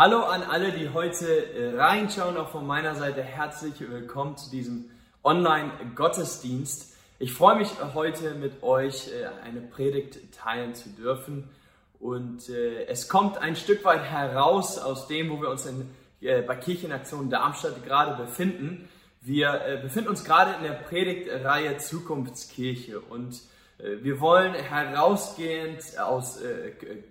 Hallo 0.00 0.22
an 0.22 0.44
alle, 0.44 0.70
die 0.70 0.90
heute 0.90 1.26
äh, 1.26 1.76
reinschauen, 1.76 2.36
auch 2.36 2.50
von 2.50 2.64
meiner 2.64 2.94
Seite 2.94 3.20
herzlich 3.20 3.80
willkommen 3.80 4.36
zu 4.36 4.48
diesem 4.48 4.84
Online-Gottesdienst. 5.24 6.94
Ich 7.18 7.32
freue 7.32 7.56
mich 7.56 7.68
heute 7.94 8.34
mit 8.34 8.62
euch 8.62 9.08
äh, 9.08 9.26
eine 9.44 9.60
Predigt 9.60 10.32
teilen 10.32 10.76
zu 10.76 10.90
dürfen 10.90 11.50
und 11.98 12.48
äh, 12.48 12.84
es 12.84 13.08
kommt 13.08 13.38
ein 13.38 13.56
Stück 13.56 13.84
weit 13.84 14.04
heraus 14.04 14.78
aus 14.78 15.08
dem, 15.08 15.30
wo 15.30 15.42
wir 15.42 15.50
uns 15.50 15.66
in, 15.66 15.90
bei 16.20 16.54
Kirchenaktion 16.54 17.28
Darmstadt 17.28 17.84
gerade 17.84 18.14
befinden. 18.22 18.88
Wir 19.20 19.80
befinden 19.82 20.10
uns 20.10 20.22
gerade 20.22 20.54
in 20.58 20.62
der 20.62 20.74
Predigtreihe 20.74 21.78
Zukunftskirche 21.78 23.00
und 23.00 23.40
wir 23.78 24.20
wollen 24.20 24.54
herausgehend 24.54 25.98
aus 25.98 26.38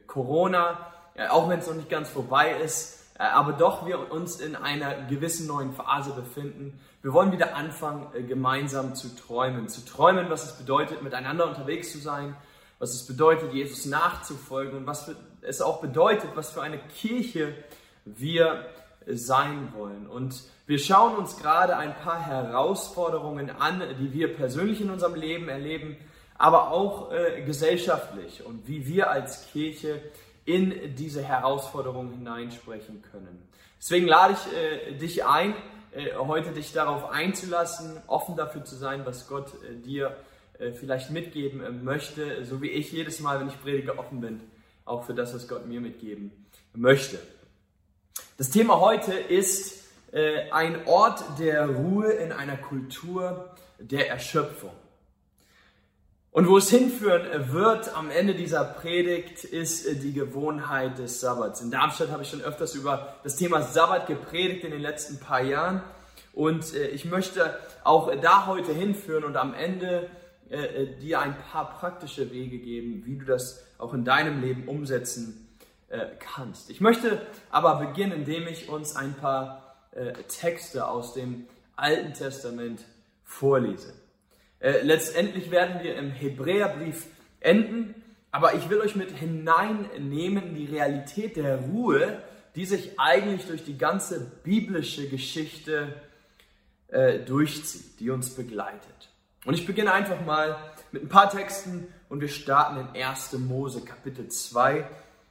Corona 0.07 0.93
auch 1.29 1.49
wenn 1.49 1.59
es 1.59 1.67
noch 1.67 1.75
nicht 1.75 1.89
ganz 1.89 2.09
vorbei 2.09 2.55
ist, 2.63 2.97
äh, 3.19 3.23
aber 3.23 3.53
doch 3.53 3.85
wir 3.85 4.11
uns 4.11 4.39
in 4.39 4.55
einer 4.55 4.93
gewissen 5.07 5.47
neuen 5.47 5.73
Phase 5.73 6.11
befinden. 6.11 6.79
Wir 7.01 7.13
wollen 7.13 7.31
wieder 7.31 7.55
anfangen, 7.55 8.07
äh, 8.13 8.23
gemeinsam 8.23 8.95
zu 8.95 9.15
träumen. 9.15 9.67
Zu 9.69 9.85
träumen, 9.85 10.29
was 10.29 10.45
es 10.45 10.57
bedeutet, 10.57 11.01
miteinander 11.01 11.47
unterwegs 11.47 11.91
zu 11.91 11.99
sein, 11.99 12.35
was 12.79 12.93
es 12.93 13.07
bedeutet, 13.07 13.53
Jesus 13.53 13.85
nachzufolgen 13.85 14.77
und 14.77 14.87
was 14.87 15.11
es 15.41 15.61
auch 15.61 15.81
bedeutet, 15.81 16.29
was 16.35 16.51
für 16.51 16.61
eine 16.61 16.77
Kirche 16.77 17.55
wir 18.05 18.65
sein 19.07 19.73
wollen. 19.75 20.07
Und 20.07 20.43
wir 20.67 20.77
schauen 20.77 21.15
uns 21.15 21.37
gerade 21.37 21.77
ein 21.77 21.95
paar 21.95 22.19
Herausforderungen 22.19 23.49
an, 23.49 23.81
die 23.99 24.13
wir 24.13 24.35
persönlich 24.35 24.81
in 24.81 24.91
unserem 24.91 25.15
Leben 25.15 25.49
erleben, 25.49 25.97
aber 26.37 26.71
auch 26.71 27.11
äh, 27.11 27.41
gesellschaftlich 27.43 28.45
und 28.45 28.67
wie 28.67 28.85
wir 28.85 29.09
als 29.09 29.47
Kirche 29.51 30.01
in 30.47 30.95
diese 30.95 31.21
Herausforderung 31.21 32.09
hineinsprechen 32.11 33.01
können. 33.01 33.47
Deswegen 33.79 34.07
lade 34.07 34.33
ich 34.33 34.57
äh, 34.57 34.97
dich 34.97 35.25
ein, 35.25 35.53
äh, 35.91 36.15
heute 36.15 36.51
dich 36.51 36.71
darauf 36.71 37.11
einzulassen, 37.11 37.97
offen 38.07 38.37
dafür 38.37 38.63
zu 38.63 38.75
sein, 38.75 39.05
was 39.05 39.27
Gott 39.27 39.51
äh, 39.63 39.75
dir 39.75 40.15
äh, 40.57 40.71
vielleicht 40.71 41.11
mitgeben 41.11 41.61
äh, 41.61 41.69
möchte, 41.69 42.45
so 42.45 42.61
wie 42.61 42.69
ich 42.69 42.93
jedes 42.93 43.19
Mal, 43.19 43.41
wenn 43.41 43.49
ich 43.49 43.61
predige, 43.61 43.99
offen 43.99 44.21
bin, 44.21 44.39
auch 44.85 45.03
für 45.03 45.13
das, 45.13 45.35
was 45.35 45.49
Gott 45.49 45.67
mir 45.67 45.81
mitgeben 45.81 46.31
möchte. 46.73 47.19
Das 48.37 48.49
Thema 48.49 48.79
heute 48.79 49.13
ist 49.13 49.83
äh, 50.13 50.49
ein 50.51 50.87
Ort 50.87 51.21
der 51.39 51.67
Ruhe 51.67 52.09
in 52.09 52.31
einer 52.31 52.55
Kultur 52.55 53.53
der 53.79 54.09
Erschöpfung. 54.09 54.71
Und 56.37 56.47
wo 56.47 56.57
es 56.57 56.69
hinführen 56.69 57.51
wird 57.51 57.95
am 57.95 58.11
Ende 58.11 58.35
dieser 58.35 58.63
Predigt, 58.63 59.43
ist 59.43 59.87
äh, 59.87 59.95
die 59.95 60.13
Gewohnheit 60.13 60.99
des 60.99 61.19
Sabbats. 61.19 61.61
In 61.61 61.71
Darmstadt 61.71 62.11
habe 62.11 62.21
ich 62.21 62.29
schon 62.29 62.41
öfters 62.41 62.75
über 62.75 63.15
das 63.23 63.37
Thema 63.37 63.63
Sabbat 63.63 64.05
gepredigt 64.05 64.63
in 64.63 64.69
den 64.69 64.81
letzten 64.81 65.19
paar 65.19 65.41
Jahren. 65.41 65.81
Und 66.33 66.75
äh, 66.75 66.89
ich 66.89 67.05
möchte 67.05 67.57
auch 67.83 68.13
da 68.21 68.45
heute 68.45 68.71
hinführen 68.71 69.23
und 69.23 69.35
am 69.35 69.55
Ende 69.55 70.11
äh, 70.51 70.85
dir 71.01 71.21
ein 71.21 71.35
paar 71.51 71.71
praktische 71.71 72.29
Wege 72.29 72.59
geben, 72.59 73.01
wie 73.03 73.17
du 73.17 73.25
das 73.25 73.63
auch 73.79 73.95
in 73.95 74.05
deinem 74.05 74.39
Leben 74.39 74.67
umsetzen 74.67 75.43
kannst. 76.19 76.69
Ich 76.69 76.81
möchte 76.81 77.19
aber 77.49 77.79
beginnen, 77.79 78.11
indem 78.11 78.45
ich 78.45 78.67
uns 78.67 78.97
ein 78.97 79.13
paar 79.13 79.77
Texte 80.27 80.85
aus 80.85 81.13
dem 81.13 81.47
Alten 81.77 82.13
Testament 82.13 82.83
vorlese. 83.23 83.93
Äh, 84.59 84.81
letztendlich 84.81 85.51
werden 85.51 85.83
wir 85.83 85.95
im 85.95 86.11
Hebräerbrief 86.11 87.05
enden, 87.39 87.95
aber 88.31 88.55
ich 88.55 88.69
will 88.69 88.79
euch 88.81 88.95
mit 88.95 89.11
hineinnehmen 89.11 90.47
in 90.47 90.55
die 90.55 90.65
Realität 90.65 91.37
der 91.37 91.57
Ruhe, 91.57 92.21
die 92.55 92.65
sich 92.65 92.99
eigentlich 92.99 93.45
durch 93.47 93.63
die 93.63 93.77
ganze 93.77 94.19
biblische 94.43 95.07
Geschichte 95.09 95.93
äh, 96.87 97.19
durchzieht, 97.19 97.99
die 97.99 98.09
uns 98.09 98.31
begleitet. 98.31 99.09
Und 99.45 99.53
ich 99.53 99.65
beginne 99.65 99.93
einfach 99.93 100.25
mal 100.25 100.57
mit 100.91 101.03
ein 101.03 101.09
paar 101.09 101.29
Texten 101.29 101.87
und 102.09 102.21
wir 102.21 102.29
starten 102.29 102.79
in 102.95 103.03
1. 103.03 103.33
Mose 103.33 103.81
Kapitel 103.81 104.27
2, 104.27 104.87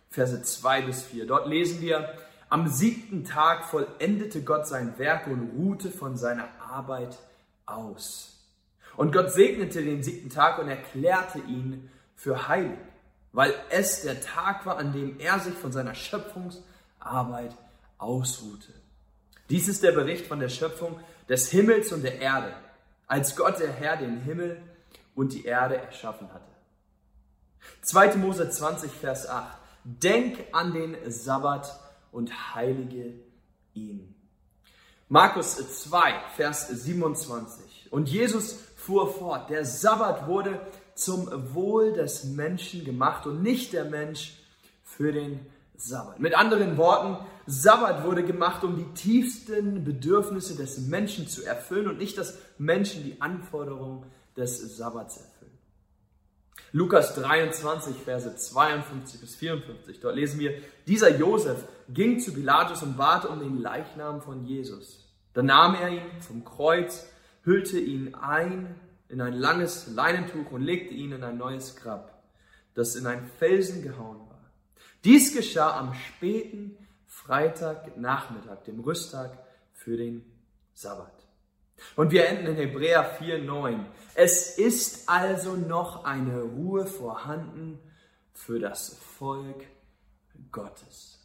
Verse 0.08 0.42
2 0.42 0.82
bis 0.82 1.02
4. 1.02 1.26
Dort 1.26 1.48
lesen 1.48 1.80
wir, 1.80 2.14
am 2.48 2.68
siebten 2.68 3.24
Tag 3.24 3.64
vollendete 3.64 4.42
Gott 4.42 4.68
sein 4.68 4.98
Werk 4.98 5.26
und 5.26 5.50
ruhte 5.56 5.90
von 5.90 6.16
seiner 6.16 6.48
Arbeit 6.60 7.18
aus. 7.66 8.35
Und 8.96 9.12
Gott 9.12 9.32
segnete 9.32 9.82
den 9.82 10.02
siebten 10.02 10.30
Tag 10.30 10.58
und 10.58 10.68
erklärte 10.68 11.38
ihn 11.40 11.90
für 12.14 12.48
heilig, 12.48 12.78
weil 13.32 13.54
es 13.70 14.02
der 14.02 14.20
Tag 14.20 14.64
war, 14.64 14.78
an 14.78 14.92
dem 14.92 15.20
er 15.20 15.38
sich 15.38 15.54
von 15.54 15.72
seiner 15.72 15.94
Schöpfungsarbeit 15.94 17.54
ausruhte. 17.98 18.72
Dies 19.50 19.68
ist 19.68 19.82
der 19.82 19.92
Bericht 19.92 20.26
von 20.26 20.40
der 20.40 20.48
Schöpfung 20.48 20.98
des 21.28 21.50
Himmels 21.50 21.92
und 21.92 22.02
der 22.02 22.20
Erde, 22.20 22.54
als 23.06 23.36
Gott 23.36 23.60
der 23.60 23.72
Herr 23.72 23.96
den 23.96 24.20
Himmel 24.22 24.60
und 25.14 25.32
die 25.32 25.44
Erde 25.44 25.76
erschaffen 25.76 26.32
hatte. 26.32 26.44
2. 27.82 28.16
Mose 28.16 28.48
20, 28.48 28.90
Vers 28.90 29.28
8. 29.28 29.56
Denk 29.84 30.38
an 30.52 30.72
den 30.72 30.96
Sabbat 31.10 31.78
und 32.12 32.54
heilige 32.54 33.14
ihn. 33.74 34.14
Markus 35.08 35.56
2, 35.84 36.14
Vers 36.34 36.68
27. 36.68 37.88
Und 37.92 38.08
Jesus 38.08 38.58
fuhr 38.86 39.12
fort, 39.12 39.50
der 39.50 39.64
Sabbat 39.64 40.28
wurde 40.28 40.60
zum 40.94 41.28
Wohl 41.54 41.92
des 41.92 42.24
Menschen 42.24 42.84
gemacht 42.84 43.26
und 43.26 43.42
nicht 43.42 43.72
der 43.72 43.84
Mensch 43.84 44.34
für 44.84 45.12
den 45.12 45.40
Sabbat. 45.76 46.20
Mit 46.20 46.34
anderen 46.34 46.76
Worten, 46.76 47.18
Sabbat 47.46 48.04
wurde 48.04 48.24
gemacht, 48.24 48.64
um 48.64 48.76
die 48.76 48.94
tiefsten 48.94 49.84
Bedürfnisse 49.84 50.56
des 50.56 50.78
Menschen 50.78 51.28
zu 51.28 51.44
erfüllen 51.44 51.88
und 51.88 51.98
nicht, 51.98 52.16
dass 52.16 52.38
Menschen 52.58 53.04
die 53.04 53.20
Anforderungen 53.20 54.06
des 54.36 54.76
Sabbats 54.76 55.16
erfüllen. 55.16 55.58
Lukas 56.72 57.14
23, 57.16 57.96
Verse 57.96 58.36
52 58.36 59.20
bis 59.20 59.34
54, 59.36 60.00
dort 60.00 60.16
lesen 60.16 60.38
wir, 60.38 60.54
dieser 60.86 61.16
Josef 61.16 61.64
ging 61.88 62.20
zu 62.20 62.32
Pilatus 62.32 62.82
und 62.82 62.96
bat 62.96 63.26
um 63.26 63.40
den 63.40 63.58
Leichnam 63.60 64.20
von 64.22 64.44
Jesus. 64.44 65.04
Dann 65.34 65.46
nahm 65.46 65.74
er 65.74 65.90
ihn 65.90 66.22
zum 66.26 66.44
Kreuz 66.44 67.06
hüllte 67.46 67.78
ihn 67.78 68.14
ein 68.14 68.74
in 69.08 69.20
ein 69.20 69.32
langes 69.32 69.86
Leinentuch 69.86 70.50
und 70.50 70.62
legte 70.62 70.92
ihn 70.92 71.12
in 71.12 71.22
ein 71.22 71.38
neues 71.38 71.76
Grab, 71.76 72.22
das 72.74 72.96
in 72.96 73.06
einen 73.06 73.26
Felsen 73.38 73.82
gehauen 73.82 74.18
war. 74.28 74.50
Dies 75.04 75.34
geschah 75.34 75.78
am 75.78 75.94
späten 75.94 76.76
Freitagnachmittag, 77.06 78.64
dem 78.64 78.80
Rüsttag 78.80 79.38
für 79.72 79.96
den 79.96 80.24
Sabbat. 80.74 81.12
Und 81.94 82.10
wir 82.10 82.26
enden 82.26 82.48
in 82.48 82.56
Hebräer 82.56 83.18
4,9. 83.20 83.84
Es 84.14 84.58
ist 84.58 85.08
also 85.08 85.54
noch 85.54 86.04
eine 86.04 86.42
Ruhe 86.42 86.86
vorhanden 86.86 87.78
für 88.32 88.58
das 88.58 88.96
Volk 89.18 89.66
Gottes. 90.50 91.18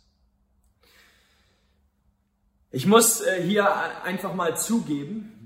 Ich 2.70 2.86
muss 2.86 3.22
äh, 3.22 3.42
hier 3.44 4.04
einfach 4.04 4.34
mal 4.34 4.56
zugeben, 4.56 5.41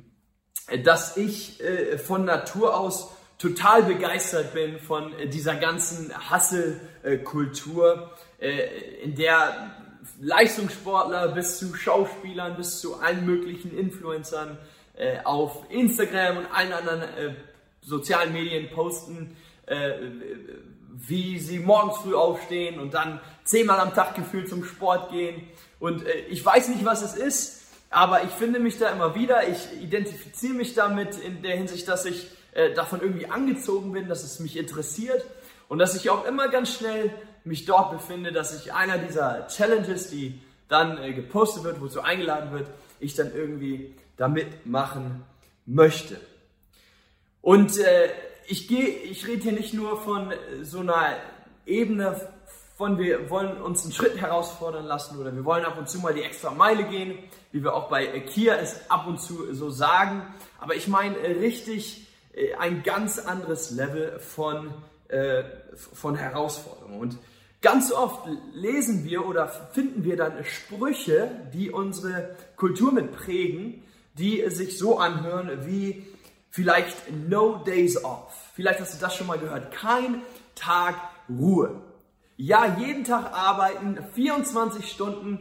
dass 0.83 1.17
ich 1.17 1.61
äh, 1.61 1.97
von 1.97 2.25
Natur 2.25 2.77
aus 2.77 3.11
total 3.37 3.83
begeistert 3.83 4.53
bin 4.53 4.79
von 4.79 5.13
äh, 5.13 5.27
dieser 5.27 5.55
ganzen 5.55 6.11
Hasselkultur, 6.29 8.11
äh, 8.39 9.03
in 9.03 9.15
der 9.15 9.71
Leistungssportler 10.19 11.29
bis 11.29 11.59
zu 11.59 11.75
Schauspielern, 11.75 12.55
bis 12.55 12.79
zu 12.79 12.99
allen 12.99 13.25
möglichen 13.25 13.77
Influencern 13.77 14.57
auf 15.25 15.65
Instagram 15.69 16.37
und 16.37 16.45
allen 16.53 16.71
anderen 16.71 17.35
sozialen 17.81 18.31
Medien 18.31 18.69
posten, 18.69 19.35
wie 20.93 21.37
sie 21.39 21.59
morgens 21.59 21.97
früh 21.97 22.15
aufstehen 22.15 22.79
und 22.79 22.93
dann 22.93 23.19
zehnmal 23.43 23.81
am 23.81 23.93
Tag 23.93 24.15
gefühlt 24.15 24.47
zum 24.47 24.63
Sport 24.63 25.11
gehen. 25.11 25.49
Und 25.81 26.05
ich 26.29 26.45
weiß 26.45 26.69
nicht, 26.69 26.85
was 26.85 27.01
es 27.01 27.15
ist, 27.15 27.64
aber 27.89 28.23
ich 28.23 28.31
finde 28.31 28.59
mich 28.59 28.77
da 28.77 28.89
immer 28.89 29.15
wieder, 29.15 29.47
ich 29.47 29.81
identifiziere 29.81 30.53
mich 30.53 30.73
damit 30.73 31.17
in 31.17 31.41
der 31.41 31.55
Hinsicht, 31.55 31.87
dass 31.87 32.05
ich 32.05 32.27
äh, 32.53 32.73
davon 32.73 33.01
irgendwie 33.01 33.27
angezogen 33.27 33.91
bin, 33.91 34.07
dass 34.07 34.23
es 34.23 34.39
mich 34.39 34.57
interessiert 34.57 35.23
und 35.69 35.79
dass 35.79 35.95
ich 35.95 36.09
auch 36.09 36.25
immer 36.25 36.47
ganz 36.49 36.73
schnell 36.73 37.13
mich 37.43 37.65
dort 37.65 37.91
befinde, 37.91 38.31
dass 38.31 38.59
ich 38.59 38.73
einer 38.73 38.97
dieser 38.97 39.47
Challenges, 39.47 40.09
die 40.09 40.41
dann 40.67 41.01
äh, 41.01 41.13
gepostet 41.13 41.63
wird, 41.63 41.79
wozu 41.81 42.01
eingeladen 42.01 42.51
wird, 42.51 42.67
ich 42.99 43.13
dann 43.13 43.33
irgendwie 43.33 43.93
damit 44.17 44.65
machen 44.65 45.23
möchte. 45.65 46.19
Und 47.41 47.77
äh, 47.77 48.09
ich 48.47 48.67
gehe, 48.67 48.87
ich 48.87 49.27
rede 49.27 49.43
hier 49.43 49.51
nicht 49.51 49.73
nur 49.73 50.01
von 50.01 50.33
so 50.63 50.79
einer 50.79 51.15
Ebene 51.65 52.19
von 52.75 52.97
wir 52.97 53.29
wollen 53.29 53.61
uns 53.61 53.83
einen 53.83 53.93
Schritt 53.93 54.19
herausfordern 54.19 54.85
lassen 54.85 55.17
oder 55.17 55.33
wir 55.33 55.45
wollen 55.45 55.63
ab 55.63 55.77
und 55.77 55.89
zu 55.89 55.99
mal 55.99 56.13
die 56.13 56.23
extra 56.23 56.51
Meile 56.51 56.83
gehen, 56.83 57.17
wie 57.55 57.63
wir 57.63 57.73
auch 57.73 57.87
bei 57.87 58.05
Kia 58.19 58.57
es 58.57 58.91
ab 58.91 59.07
und 59.07 59.21
zu 59.21 59.53
so 59.53 59.69
sagen. 59.69 60.23
Aber 60.59 60.75
ich 60.75 60.89
meine 60.89 61.17
äh, 61.19 61.39
richtig 61.39 62.05
äh, 62.33 62.53
ein 62.55 62.83
ganz 62.83 63.17
anderes 63.17 63.71
Level 63.71 64.19
von, 64.19 64.73
äh, 65.07 65.43
von 65.93 66.15
Herausforderungen. 66.15 66.99
Und 66.99 67.17
Ganz 67.61 67.91
oft 67.91 68.27
lesen 68.53 69.05
wir 69.05 69.25
oder 69.25 69.47
finden 69.47 70.03
wir 70.03 70.17
dann 70.17 70.33
Sprüche, 70.45 71.31
die 71.51 71.71
unsere 71.71 72.35
Kultur 72.57 72.91
mitprägen, 72.91 73.81
die 74.19 74.47
sich 74.51 74.77
so 74.77 74.99
anhören 74.99 75.65
wie 75.65 76.05
vielleicht 76.51 77.11
No 77.27 77.63
Days 77.65 78.03
Off. 78.03 78.51
Vielleicht 78.53 78.81
hast 78.81 78.93
du 78.93 78.99
das 78.99 79.15
schon 79.15 79.25
mal 79.25 79.39
gehört. 79.39 79.71
Kein 79.71 80.21
Tag 80.53 80.93
Ruhe. 81.27 81.81
Ja, 82.37 82.77
jeden 82.77 83.03
Tag 83.03 83.33
arbeiten, 83.33 83.97
24 84.13 84.87
Stunden, 84.87 85.39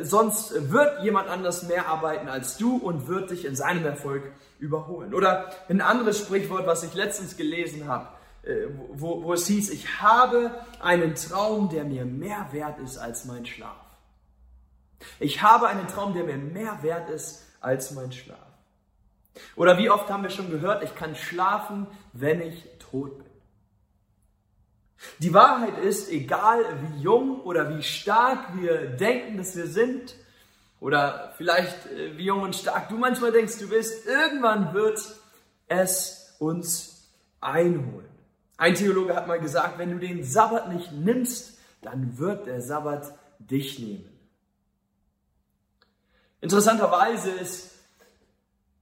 sonst 0.00 0.70
wird 0.70 1.02
jemand 1.02 1.28
anders 1.28 1.64
mehr 1.64 1.88
arbeiten 1.88 2.28
als 2.28 2.56
du 2.56 2.76
und 2.76 3.06
wird 3.06 3.30
dich 3.30 3.44
in 3.44 3.54
seinem 3.54 3.84
Erfolg 3.84 4.22
überholen. 4.58 5.14
Oder 5.14 5.50
ein 5.68 5.80
anderes 5.80 6.18
Sprichwort, 6.18 6.66
was 6.66 6.82
ich 6.82 6.94
letztens 6.94 7.36
gelesen 7.36 7.86
habe. 7.86 8.08
Äh, 8.44 8.68
wo, 8.92 9.22
wo 9.22 9.32
es 9.32 9.46
hieß, 9.46 9.70
ich 9.70 10.00
habe 10.00 10.50
einen 10.80 11.14
Traum, 11.14 11.68
der 11.70 11.84
mir 11.84 12.04
mehr 12.04 12.48
wert 12.52 12.78
ist 12.78 12.98
als 12.98 13.24
mein 13.24 13.46
Schlaf. 13.46 13.76
Ich 15.18 15.42
habe 15.42 15.68
einen 15.68 15.86
Traum, 15.88 16.14
der 16.14 16.24
mir 16.24 16.36
mehr 16.36 16.78
wert 16.82 17.10
ist 17.10 17.44
als 17.60 17.90
mein 17.92 18.12
Schlaf. 18.12 18.38
Oder 19.56 19.78
wie 19.78 19.90
oft 19.90 20.08
haben 20.10 20.22
wir 20.22 20.30
schon 20.30 20.50
gehört, 20.50 20.82
ich 20.84 20.94
kann 20.94 21.14
schlafen, 21.14 21.86
wenn 22.12 22.40
ich 22.40 22.64
tot 22.78 23.18
bin. 23.18 23.33
Die 25.18 25.34
Wahrheit 25.34 25.78
ist, 25.78 26.10
egal 26.10 26.64
wie 26.82 27.02
jung 27.02 27.40
oder 27.40 27.76
wie 27.76 27.82
stark 27.82 28.56
wir 28.56 28.86
denken, 28.86 29.36
dass 29.36 29.56
wir 29.56 29.66
sind, 29.66 30.14
oder 30.84 31.32
vielleicht 31.38 31.86
äh, 31.86 32.16
wie 32.18 32.26
jung 32.26 32.42
und 32.42 32.54
stark 32.54 32.90
du 32.90 32.96
manchmal 32.96 33.32
denkst, 33.32 33.58
du 33.58 33.68
bist, 33.68 34.06
irgendwann 34.06 34.74
wird 34.74 35.00
es 35.66 36.36
uns 36.38 37.08
einholen. 37.40 38.08
Ein 38.58 38.74
Theologe 38.74 39.16
hat 39.16 39.26
mal 39.26 39.40
gesagt, 39.40 39.78
wenn 39.78 39.92
du 39.92 39.98
den 39.98 40.22
Sabbat 40.22 40.72
nicht 40.72 40.92
nimmst, 40.92 41.58
dann 41.80 42.18
wird 42.18 42.46
der 42.46 42.60
Sabbat 42.60 43.12
dich 43.38 43.78
nehmen. 43.78 44.10
Interessanterweise 46.42 47.30
ist, 47.30 47.70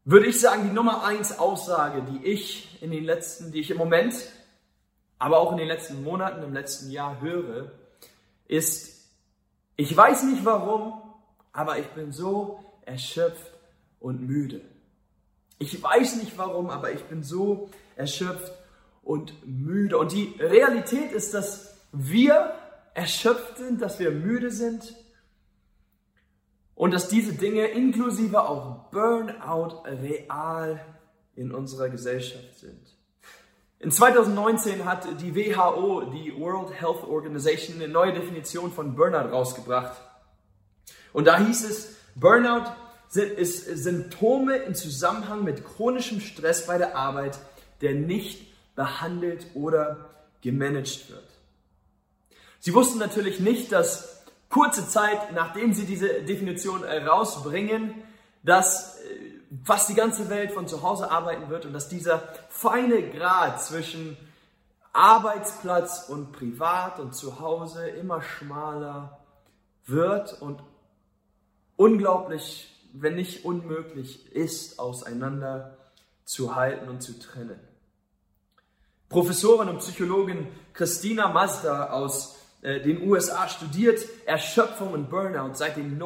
würde 0.05 0.27
ich 0.27 0.41
sagen, 0.41 0.65
die 0.65 0.75
Nummer 0.75 1.05
eins 1.05 1.39
Aussage, 1.39 2.03
die 2.03 2.27
ich 2.27 2.83
in 2.83 2.91
den 2.91 3.05
letzten, 3.05 3.53
die 3.53 3.61
ich 3.61 3.71
im 3.71 3.79
Moment, 3.79 4.15
aber 5.23 5.39
auch 5.39 5.53
in 5.53 5.59
den 5.59 5.69
letzten 5.69 6.03
Monaten, 6.03 6.43
im 6.43 6.53
letzten 6.53 6.91
Jahr 6.91 7.21
höre, 7.21 7.71
ist, 8.49 9.09
ich 9.77 9.97
weiß 9.97 10.25
nicht 10.25 10.45
warum, 10.45 11.01
aber 11.53 11.79
ich 11.79 11.87
bin 11.91 12.11
so 12.11 12.59
erschöpft 12.85 13.53
und 14.01 14.27
müde. 14.27 14.63
Ich 15.61 15.81
weiß 15.81 16.17
nicht 16.17 16.37
warum, 16.39 16.71
aber 16.71 16.91
ich 16.91 17.05
bin 17.05 17.23
so 17.23 17.71
erschöpft 17.95 18.53
und 19.05 19.33
müde. 19.47 19.97
Und 19.97 20.11
die 20.11 20.35
Realität 20.41 21.13
ist, 21.13 21.35
dass 21.35 21.73
wir 21.93 22.55
erschöpft 22.93 23.59
sind, 23.59 23.81
dass 23.81 24.01
wir 24.01 24.11
müde 24.11 24.51
sind 24.51 24.93
und 26.75 26.93
dass 26.93 27.09
diese 27.09 27.35
Dinge 27.35 27.67
inklusive 27.67 28.43
auch 28.43 28.91
Burnout 28.91 29.85
real 29.85 30.85
in 31.37 31.53
unserer 31.53 31.91
Gesellschaft 31.91 32.59
sind. 32.59 32.92
In 33.83 33.91
2019 33.91 34.85
hat 34.85 35.09
die 35.21 35.35
WHO, 35.35 36.03
die 36.03 36.33
World 36.39 36.73
Health 36.73 37.03
Organization, 37.03 37.77
eine 37.77 37.89
neue 37.89 38.13
Definition 38.13 38.71
von 38.71 38.95
Burnout 38.95 39.31
rausgebracht. 39.31 40.01
Und 41.13 41.25
da 41.25 41.37
hieß 41.39 41.65
es, 41.69 41.97
Burnout 42.15 42.71
ist 43.13 43.65
Symptome 43.65 44.57
im 44.59 44.77
Zusammenhang 44.77 45.43
mit 45.43 45.65
chronischem 45.65 46.21
Stress 46.21 46.65
bei 46.67 46.79
der 46.79 46.97
Arbeit, 46.97 47.41
der 47.81 47.95
nicht 47.95 48.47
behandelt 48.77 49.47
oder 49.55 50.11
gemanagt 50.43 51.11
wird. 51.11 51.29
Sie 52.61 52.75
wussten 52.75 53.01
natürlich 53.01 53.41
nicht, 53.41 53.73
dass 53.73 54.23
kurze 54.49 54.89
Zeit 54.89 55.33
nachdem 55.35 55.75
sie 55.75 55.87
diese 55.87 56.23
Definition 56.23 56.85
rausbringen, 56.85 57.95
dass 58.45 58.92
äh, 58.92 58.92
fast 59.65 59.89
die 59.89 59.95
ganze 59.95 60.29
Welt 60.31 60.53
von 60.53 60.67
zu 60.67 60.83
Hause 60.83 61.11
arbeiten 61.11 61.51
wird 61.51 61.67
und 61.67 61.73
dass 61.73 61.89
dieser 61.89 62.23
feine 62.49 63.11
Grad 63.11 63.63
zwischen 63.63 64.17
Arbeitsplatz 64.93 66.09
und 66.09 66.33
Privat 66.33 66.99
und 66.99 67.15
Zuhause 67.15 67.89
immer 67.89 68.23
schmaler 68.23 69.19
wird 69.87 70.41
und 70.41 70.63
unglaublich, 71.77 72.69
wenn 72.93 73.17
nicht 73.17 73.45
unmöglich 73.45 74.33
ist, 74.33 74.79
auseinander 74.79 75.77
zu 76.25 76.55
halten 76.55 76.89
und 76.89 77.03
zu 77.03 77.19
trennen. 77.19 77.59
Professorin 79.09 79.69
und 79.69 79.79
Psychologin 79.79 80.49
Christina 80.73 81.29
Mazda 81.29 81.91
aus 81.91 82.37
äh, 82.63 82.81
den 82.81 83.09
USA 83.09 83.49
studiert 83.49 84.07
Erschöpfung 84.25 84.93
und 84.93 85.11
Burnout 85.11 85.55
seit 85.55 85.77
den 85.77 85.99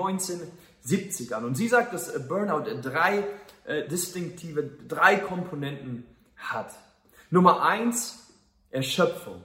1970ern. 0.86 1.44
Und 1.44 1.56
sie 1.56 1.68
sagt, 1.68 1.92
dass 1.92 2.08
äh, 2.08 2.20
Burnout 2.20 2.64
drei 2.82 3.24
äh, 3.64 3.86
distinktive, 3.88 4.62
drei 4.88 5.16
Komponenten 5.16 6.06
hat. 6.36 6.72
Nummer 7.30 7.62
eins, 7.62 8.30
Erschöpfung. 8.70 9.42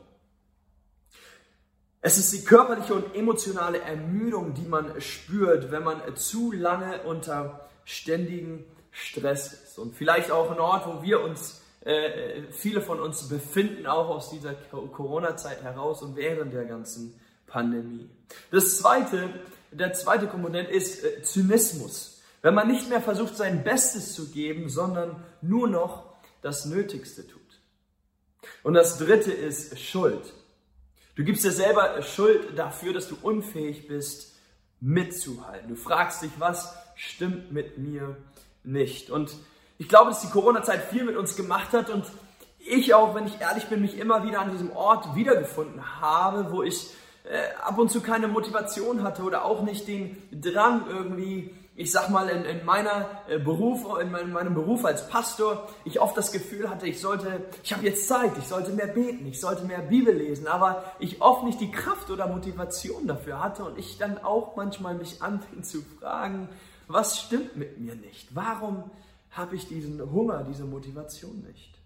Es 2.02 2.18
ist 2.18 2.34
die 2.34 2.44
körperliche 2.44 2.96
und 2.96 3.16
emotionale 3.16 3.80
Ermüdung, 3.82 4.54
die 4.56 4.68
man 4.68 5.00
spürt, 5.02 5.72
wenn 5.72 5.84
man 5.84 6.02
zu 6.16 6.52
lange 6.52 7.04
unter 7.04 7.70
ständigen 7.86 8.66
Stress 8.92 9.54
ist. 9.54 9.78
Und 9.78 9.96
vielleicht 9.96 10.32
auch 10.32 10.52
ein 10.52 10.60
Ort, 10.60 10.88
wo 10.88 11.04
wir 11.04 11.22
uns, 11.22 11.62
äh, 11.82 12.44
viele 12.52 12.82
von 12.82 13.00
uns 13.00 13.30
befinden, 13.30 13.86
auch 13.86 14.10
aus 14.10 14.32
dieser 14.32 14.54
Corona-Zeit 14.54 15.64
heraus 15.64 16.02
und 16.02 16.16
während 16.16 16.54
der 16.54 16.66
ganzen 16.66 17.20
Pandemie. 17.46 18.10
Das 18.50 18.78
zweite, 18.78 19.30
der 19.72 19.94
zweite 19.94 20.28
Komponent 20.28 20.70
ist 20.70 21.04
äh, 21.04 21.24
Zynismus. 21.24 22.22
Wenn 22.42 22.56
man 22.56 22.68
nicht 22.68 22.90
mehr 22.90 23.02
versucht, 23.02 23.38
sein 23.38 23.64
Bestes 23.64 24.14
zu 24.14 24.32
geben, 24.32 24.70
sondern 24.70 25.24
nur 25.42 25.68
noch 25.68 26.06
das 26.42 26.66
Nötigste 26.66 27.28
tut. 27.28 27.42
Und 28.64 28.74
das 28.74 28.98
dritte 28.98 29.32
ist 29.32 29.80
Schuld. 29.80 30.34
Du 31.16 31.24
gibst 31.24 31.44
dir 31.44 31.52
selber 31.52 32.02
Schuld 32.02 32.58
dafür, 32.58 32.94
dass 32.94 33.08
du 33.08 33.18
unfähig 33.22 33.88
bist, 33.88 34.34
mitzuhalten. 34.80 35.70
Du 35.70 35.76
fragst 35.76 36.24
dich, 36.24 36.32
was 36.40 36.74
stimmt 36.96 37.52
mit 37.52 37.78
mir 37.78 38.18
nicht? 38.64 39.12
Und 39.12 39.36
ich 39.78 39.88
glaube, 39.88 40.10
dass 40.10 40.22
die 40.22 40.30
Corona-Zeit 40.30 40.86
viel 40.86 41.04
mit 41.04 41.18
uns 41.18 41.36
gemacht 41.36 41.74
hat 41.74 41.90
und 41.90 42.06
ich 42.60 42.94
auch, 42.94 43.16
wenn 43.16 43.28
ich 43.28 43.40
ehrlich 43.42 43.66
bin, 43.66 43.82
mich 43.82 43.98
immer 43.98 44.24
wieder 44.24 44.40
an 44.40 44.52
diesem 44.52 44.72
Ort 44.72 45.16
wiedergefunden 45.16 46.00
habe, 46.00 46.52
wo 46.52 46.64
ich 46.64 46.90
äh, 47.24 47.54
ab 47.62 47.78
und 47.78 47.92
zu 47.92 48.02
keine 48.02 48.28
Motivation 48.28 49.04
hatte 49.04 49.24
oder 49.24 49.46
auch 49.46 49.62
nicht 49.62 49.88
den 49.88 50.18
Drang 50.32 50.86
irgendwie 50.90 51.56
ich 51.76 51.92
sag 51.92 52.10
mal, 52.10 52.28
in, 52.30 52.44
in 52.44 52.66
meiner 52.66 53.10
äh, 53.28 53.40
Beruf, 53.40 53.86
in 54.00 54.12
meinem, 54.12 54.32
meinem, 54.32 54.54
Beruf 54.54 54.84
als 54.84 55.08
Pastor, 55.08 55.70
ich 55.86 56.00
oft 56.00 56.18
das 56.18 56.32
Gefühl 56.32 56.70
hatte, 56.70 56.86
ich 56.86 57.00
sollte, 57.00 57.46
ich 57.64 57.72
habe 57.72 57.86
jetzt 57.86 58.08
Zeit, 58.08 58.38
ich 58.38 58.46
sollte 58.46 58.72
mehr 58.72 58.88
beten, 58.88 59.26
ich 59.26 59.40
sollte 59.40 59.64
mehr 59.64 59.80
Bibel 59.80 60.14
lesen, 60.14 60.48
aber 60.48 60.84
ich 61.00 61.22
oft 61.22 61.44
nicht 61.44 61.62
die 61.62 61.72
Kraft 61.72 62.10
oder 62.12 62.28
Motivation 62.28 63.08
dafür 63.08 63.42
hatte 63.42 63.64
und 63.64 63.80
ich 63.80 63.98
dann 63.98 64.18
auch 64.24 64.56
manchmal 64.58 64.96
mich 64.96 65.22
anfing 65.22 65.64
zu 65.64 65.82
fragen, 66.00 66.50
was 66.88 67.20
stimmt 67.20 67.56
mit 67.56 67.80
mir 67.80 67.96
nicht? 67.96 68.36
Warum 68.36 68.92
habe 69.32 69.56
ich 69.56 69.68
diesen 69.68 70.12
Hunger, 70.12 70.44
diese 70.44 70.66
Motivation 70.66 71.42
nicht? 71.48 71.80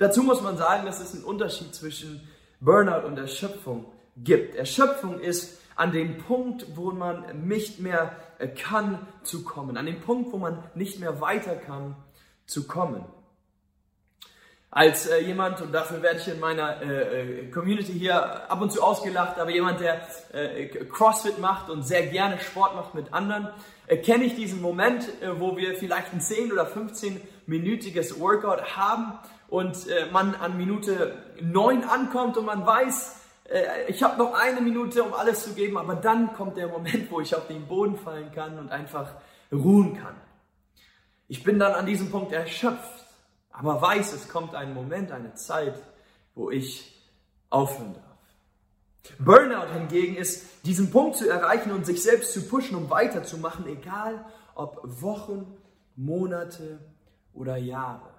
Dazu 0.00 0.24
muss 0.24 0.42
man 0.42 0.56
sagen, 0.56 0.84
dass 0.84 1.00
es 1.00 1.14
einen 1.14 1.24
Unterschied 1.24 1.74
zwischen 1.74 2.28
Burnout 2.60 3.06
und 3.06 3.16
Erschöpfung 3.16 3.86
gibt. 4.24 4.54
Erschöpfung 4.54 5.20
ist 5.20 5.60
an 5.76 5.92
dem 5.92 6.18
Punkt, 6.18 6.66
wo 6.74 6.90
man 6.90 7.46
nicht 7.46 7.78
mehr 7.78 8.12
äh, 8.38 8.48
kann, 8.48 9.06
zu 9.22 9.44
kommen. 9.44 9.76
An 9.76 9.86
dem 9.86 10.00
Punkt, 10.00 10.32
wo 10.32 10.38
man 10.38 10.62
nicht 10.74 10.98
mehr 10.98 11.20
weiter 11.20 11.54
kann, 11.54 11.94
zu 12.46 12.66
kommen. 12.66 13.04
Als 14.70 15.06
äh, 15.06 15.20
jemand, 15.20 15.62
und 15.62 15.72
dafür 15.72 16.02
werde 16.02 16.20
ich 16.20 16.28
in 16.28 16.40
meiner 16.40 16.82
äh, 16.82 17.46
äh, 17.46 17.50
Community 17.50 17.92
hier 17.92 18.50
ab 18.50 18.60
und 18.60 18.70
zu 18.70 18.82
ausgelacht, 18.82 19.38
aber 19.38 19.50
jemand, 19.50 19.80
der 19.80 20.02
äh, 20.32 20.66
CrossFit 20.66 21.38
macht 21.38 21.70
und 21.70 21.84
sehr 21.84 22.06
gerne 22.08 22.38
Sport 22.38 22.74
macht 22.74 22.94
mit 22.94 23.14
anderen, 23.14 23.48
äh, 23.86 23.96
kenne 23.96 24.24
ich 24.24 24.34
diesen 24.34 24.60
Moment, 24.60 25.08
wo 25.38 25.56
wir 25.56 25.76
vielleicht 25.76 26.12
ein 26.12 26.20
10 26.20 26.52
oder 26.52 26.66
15-minütiges 26.66 28.20
Workout 28.20 28.76
haben 28.76 29.18
und 29.48 29.86
man 30.12 30.34
an 30.34 30.58
Minute 30.58 31.16
9 31.40 31.84
ankommt 31.84 32.36
und 32.36 32.44
man 32.44 32.66
weiß, 32.66 33.17
ich 33.88 34.02
habe 34.02 34.18
noch 34.18 34.34
eine 34.34 34.60
Minute, 34.60 35.02
um 35.02 35.14
alles 35.14 35.44
zu 35.44 35.54
geben, 35.54 35.78
aber 35.78 35.94
dann 35.94 36.34
kommt 36.34 36.56
der 36.56 36.68
Moment, 36.68 37.10
wo 37.10 37.20
ich 37.20 37.34
auf 37.34 37.46
den 37.46 37.66
Boden 37.66 37.96
fallen 37.96 38.30
kann 38.32 38.58
und 38.58 38.70
einfach 38.70 39.14
ruhen 39.50 39.96
kann. 39.96 40.16
Ich 41.28 41.42
bin 41.42 41.58
dann 41.58 41.72
an 41.72 41.86
diesem 41.86 42.10
Punkt 42.10 42.32
erschöpft, 42.32 43.06
aber 43.50 43.80
weiß, 43.80 44.12
es 44.12 44.28
kommt 44.28 44.54
ein 44.54 44.74
Moment, 44.74 45.12
eine 45.12 45.34
Zeit, 45.34 45.82
wo 46.34 46.50
ich 46.50 46.94
aufhören 47.50 47.94
darf. 47.94 48.04
Burnout 49.18 49.72
hingegen 49.72 50.16
ist, 50.16 50.66
diesen 50.66 50.90
Punkt 50.90 51.16
zu 51.16 51.28
erreichen 51.28 51.72
und 51.72 51.86
sich 51.86 52.02
selbst 52.02 52.34
zu 52.34 52.46
pushen, 52.46 52.76
um 52.76 52.90
weiterzumachen, 52.90 53.66
egal 53.66 54.26
ob 54.54 54.80
Wochen, 54.84 55.56
Monate 55.96 56.78
oder 57.32 57.56
Jahre. 57.56 58.17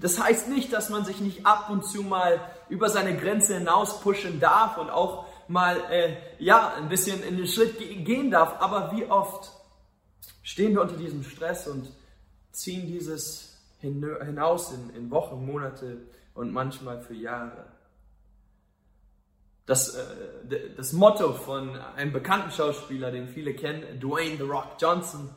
Das 0.00 0.20
heißt 0.20 0.48
nicht, 0.48 0.72
dass 0.72 0.90
man 0.90 1.04
sich 1.04 1.20
nicht 1.20 1.46
ab 1.46 1.68
und 1.70 1.84
zu 1.84 2.02
mal 2.02 2.40
über 2.68 2.88
seine 2.88 3.16
Grenze 3.16 3.54
hinaus 3.54 4.00
pushen 4.00 4.40
darf 4.40 4.78
und 4.78 4.90
auch 4.90 5.26
mal 5.48 5.80
äh, 5.90 6.16
ja 6.38 6.74
ein 6.74 6.88
bisschen 6.88 7.22
in 7.22 7.36
den 7.36 7.46
Schritt 7.46 7.78
gehen 7.78 8.30
darf. 8.30 8.60
Aber 8.60 8.92
wie 8.92 9.06
oft 9.06 9.52
stehen 10.42 10.74
wir 10.74 10.82
unter 10.82 10.96
diesem 10.96 11.22
Stress 11.22 11.68
und 11.68 11.90
ziehen 12.52 12.86
dieses 12.86 13.56
hinaus 13.80 14.72
in, 14.72 14.90
in 14.96 15.10
Wochen, 15.10 15.44
Monate 15.44 15.98
und 16.34 16.52
manchmal 16.52 17.00
für 17.00 17.14
Jahre? 17.14 17.66
Das, 19.66 19.94
äh, 19.94 20.70
das 20.76 20.92
Motto 20.92 21.32
von 21.32 21.76
einem 21.76 22.12
bekannten 22.12 22.50
Schauspieler, 22.50 23.10
den 23.10 23.28
viele 23.28 23.54
kennen, 23.54 24.00
Dwayne 24.00 24.36
The 24.36 24.44
Rock 24.44 24.76
Johnson, 24.80 25.30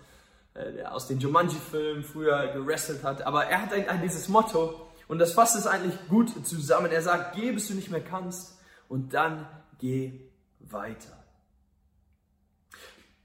äh, 0.53 0.74
der 0.74 0.94
aus 0.94 1.08
den 1.08 1.20
Jumanji-Filmen 1.20 2.03
früher 2.03 2.48
gewrestelt 2.53 3.03
hat. 3.03 3.22
Aber 3.22 3.46
er 3.46 3.62
hat 3.62 3.74
ein, 3.74 4.01
dieses 4.01 4.27
Motto 4.27 4.88
und 5.08 5.20
das 5.20 5.34
fasst 5.34 5.56
es 5.56 5.68
eigentlich 5.68 5.96
gut 6.08 6.46
zusammen. 6.46 6.91
Er 6.91 7.01
sagt, 7.01 7.36
geh, 7.36 7.51
bis 7.51 7.68
du 7.68 7.74
nicht 7.74 7.91
mehr 7.91 8.03
kannst 8.03 8.60
und 8.88 9.13
dann 9.13 9.48
geh 9.77 10.20
weiter. 10.60 11.24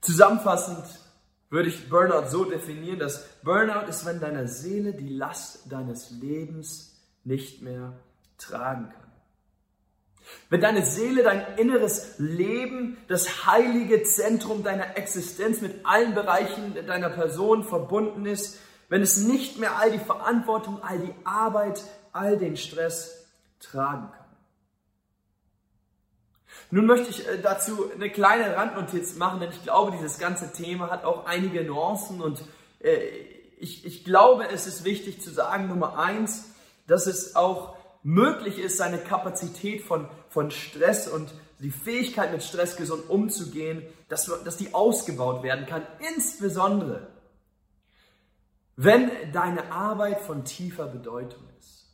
Zusammenfassend 0.00 0.84
würde 1.50 1.68
ich 1.68 1.88
Burnout 1.88 2.28
so 2.28 2.44
definieren, 2.44 2.98
dass 2.98 3.26
Burnout 3.42 3.88
ist, 3.88 4.04
wenn 4.04 4.20
deine 4.20 4.48
Seele 4.48 4.92
die 4.92 5.08
Last 5.08 5.70
deines 5.72 6.10
Lebens 6.10 7.00
nicht 7.22 7.62
mehr 7.62 7.94
tragen 8.36 8.90
kann. 8.90 9.03
Wenn 10.48 10.60
deine 10.60 10.84
Seele, 10.84 11.22
dein 11.22 11.58
inneres 11.58 12.14
Leben, 12.18 12.96
das 13.08 13.46
heilige 13.46 14.02
Zentrum 14.02 14.62
deiner 14.62 14.96
Existenz 14.96 15.60
mit 15.60 15.84
allen 15.84 16.14
Bereichen 16.14 16.74
deiner 16.86 17.10
Person 17.10 17.64
verbunden 17.64 18.26
ist, 18.26 18.58
wenn 18.88 19.02
es 19.02 19.18
nicht 19.18 19.58
mehr 19.58 19.76
all 19.78 19.90
die 19.90 19.98
Verantwortung, 19.98 20.82
all 20.82 20.98
die 20.98 21.14
Arbeit, 21.24 21.82
all 22.12 22.36
den 22.36 22.56
Stress 22.56 23.26
tragen 23.60 24.10
kann. 24.10 24.24
Nun 26.70 26.86
möchte 26.86 27.10
ich 27.10 27.26
äh, 27.26 27.38
dazu 27.40 27.90
eine 27.92 28.10
kleine 28.10 28.56
Randnotiz 28.56 29.16
machen, 29.16 29.40
denn 29.40 29.50
ich 29.50 29.62
glaube, 29.62 29.92
dieses 29.92 30.18
ganze 30.18 30.52
Thema 30.52 30.90
hat 30.90 31.04
auch 31.04 31.26
einige 31.26 31.64
Nuancen 31.64 32.20
und 32.20 32.42
äh, 32.80 32.98
ich, 33.58 33.84
ich 33.84 34.04
glaube, 34.04 34.48
es 34.48 34.66
ist 34.66 34.84
wichtig 34.84 35.22
zu 35.22 35.30
sagen, 35.30 35.68
Nummer 35.68 35.98
eins, 35.98 36.50
dass 36.86 37.06
es 37.06 37.36
auch 37.36 37.76
möglich 38.04 38.58
ist, 38.58 38.76
seine 38.76 38.98
Kapazität 38.98 39.82
von, 39.82 40.08
von 40.28 40.52
Stress 40.52 41.08
und 41.08 41.34
die 41.58 41.70
Fähigkeit 41.70 42.30
mit 42.30 42.42
Stress 42.42 42.76
gesund 42.76 43.08
umzugehen, 43.08 43.82
dass, 44.08 44.30
dass 44.44 44.56
die 44.58 44.74
ausgebaut 44.74 45.42
werden 45.42 45.66
kann. 45.66 45.82
Insbesondere, 46.14 47.08
wenn 48.76 49.10
deine 49.32 49.72
Arbeit 49.72 50.20
von 50.20 50.44
tiefer 50.44 50.86
Bedeutung 50.86 51.42
ist. 51.58 51.86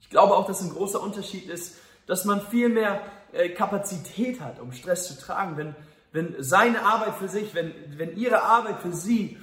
Ich 0.00 0.10
glaube 0.10 0.36
auch, 0.36 0.46
dass 0.46 0.60
ein 0.60 0.70
großer 0.70 1.00
Unterschied 1.00 1.48
ist, 1.48 1.78
dass 2.06 2.24
man 2.24 2.42
viel 2.42 2.68
mehr 2.68 3.00
äh, 3.32 3.48
Kapazität 3.50 4.40
hat, 4.40 4.60
um 4.60 4.72
Stress 4.72 5.08
zu 5.08 5.18
tragen, 5.18 5.56
wenn, 5.56 5.74
wenn 6.12 6.42
seine 6.42 6.82
Arbeit 6.82 7.14
für 7.14 7.28
sich, 7.28 7.54
wenn, 7.54 7.72
wenn 7.96 8.16
ihre 8.16 8.42
Arbeit 8.42 8.80
für 8.80 8.92
sie 8.92 9.38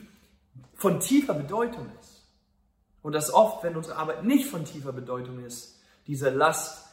von 0.75 0.99
tiefer 0.99 1.33
Bedeutung 1.33 1.89
ist. 1.99 2.23
Und 3.01 3.13
dass 3.13 3.33
oft, 3.33 3.63
wenn 3.63 3.75
unsere 3.75 3.95
Arbeit 3.95 4.25
nicht 4.25 4.47
von 4.47 4.65
tiefer 4.65 4.91
Bedeutung 4.91 5.43
ist, 5.43 5.76
diese 6.07 6.29
Last 6.29 6.87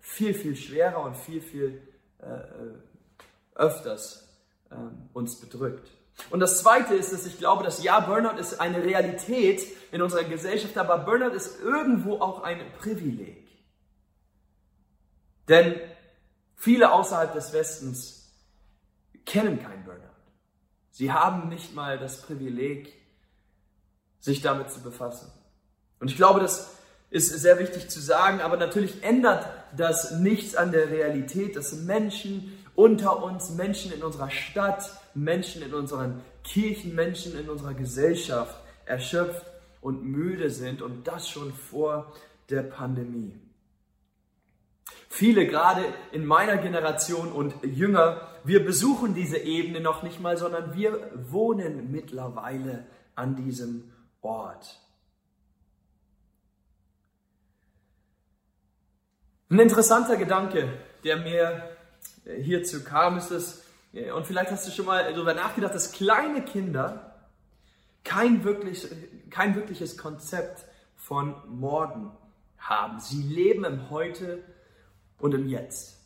viel, 0.00 0.34
viel 0.34 0.56
schwerer 0.56 1.02
und 1.02 1.16
viel, 1.16 1.40
viel 1.40 1.82
äh, 2.18 2.40
öfters 3.54 4.28
äh, 4.70 4.74
uns 5.12 5.40
bedrückt. 5.40 5.88
Und 6.28 6.40
das 6.40 6.58
Zweite 6.58 6.94
ist, 6.94 7.12
dass 7.12 7.24
ich 7.24 7.38
glaube, 7.38 7.64
dass 7.64 7.82
ja, 7.82 8.00
Burnout 8.00 8.38
ist 8.38 8.60
eine 8.60 8.82
Realität 8.82 9.62
in 9.90 10.02
unserer 10.02 10.24
Gesellschaft, 10.24 10.76
aber 10.76 10.98
Burnout 10.98 11.34
ist 11.34 11.60
irgendwo 11.60 12.20
auch 12.20 12.42
ein 12.42 12.60
Privileg. 12.78 13.48
Denn 15.48 15.80
viele 16.56 16.92
außerhalb 16.92 17.32
des 17.32 17.52
Westens 17.52 18.32
kennen 19.24 19.62
kein 19.62 19.84
Burnout. 19.84 20.00
Sie 20.90 21.12
haben 21.12 21.48
nicht 21.48 21.74
mal 21.74 21.98
das 21.98 22.22
Privileg, 22.22 22.92
sich 24.18 24.42
damit 24.42 24.70
zu 24.70 24.82
befassen. 24.82 25.32
Und 25.98 26.10
ich 26.10 26.16
glaube, 26.16 26.40
dass 26.40 26.76
ist 27.10 27.28
sehr 27.28 27.58
wichtig 27.58 27.90
zu 27.90 28.00
sagen, 28.00 28.40
aber 28.40 28.56
natürlich 28.56 29.02
ändert 29.02 29.46
das 29.76 30.12
nichts 30.12 30.54
an 30.54 30.72
der 30.72 30.90
Realität, 30.90 31.56
dass 31.56 31.72
Menschen 31.72 32.56
unter 32.76 33.22
uns, 33.22 33.50
Menschen 33.50 33.92
in 33.92 34.02
unserer 34.02 34.30
Stadt, 34.30 34.90
Menschen 35.14 35.62
in 35.62 35.74
unseren 35.74 36.22
Kirchen, 36.44 36.94
Menschen 36.94 37.38
in 37.38 37.50
unserer 37.50 37.74
Gesellschaft 37.74 38.54
erschöpft 38.86 39.44
und 39.80 40.04
müde 40.04 40.50
sind 40.50 40.82
und 40.82 41.06
das 41.06 41.28
schon 41.28 41.52
vor 41.52 42.12
der 42.48 42.62
Pandemie. 42.62 43.34
Viele, 45.08 45.46
gerade 45.46 45.82
in 46.12 46.24
meiner 46.24 46.56
Generation 46.56 47.32
und 47.32 47.54
jünger, 47.64 48.28
wir 48.44 48.64
besuchen 48.64 49.14
diese 49.14 49.38
Ebene 49.38 49.80
noch 49.80 50.02
nicht 50.02 50.20
mal, 50.20 50.36
sondern 50.36 50.74
wir 50.74 51.10
wohnen 51.14 51.90
mittlerweile 51.90 52.86
an 53.16 53.36
diesem 53.36 53.90
Ort. 54.22 54.78
Ein 59.50 59.58
interessanter 59.58 60.16
Gedanke, 60.16 60.68
der 61.02 61.16
mir 61.16 61.70
äh, 62.24 62.40
hierzu 62.40 62.84
kam, 62.84 63.18
ist 63.18 63.32
es, 63.32 63.64
äh, 63.92 64.12
und 64.12 64.24
vielleicht 64.24 64.52
hast 64.52 64.68
du 64.68 64.70
schon 64.70 64.86
mal 64.86 65.12
darüber 65.12 65.34
nachgedacht, 65.34 65.74
dass 65.74 65.90
kleine 65.90 66.42
Kinder 66.42 67.16
kein, 68.04 68.44
wirklich, 68.44 68.86
kein 69.28 69.56
wirkliches 69.56 69.98
Konzept 69.98 70.64
von 70.94 71.34
morgen 71.48 72.12
haben. 72.58 73.00
Sie 73.00 73.24
leben 73.24 73.64
im 73.64 73.90
Heute 73.90 74.38
und 75.18 75.34
im 75.34 75.48
Jetzt. 75.48 75.98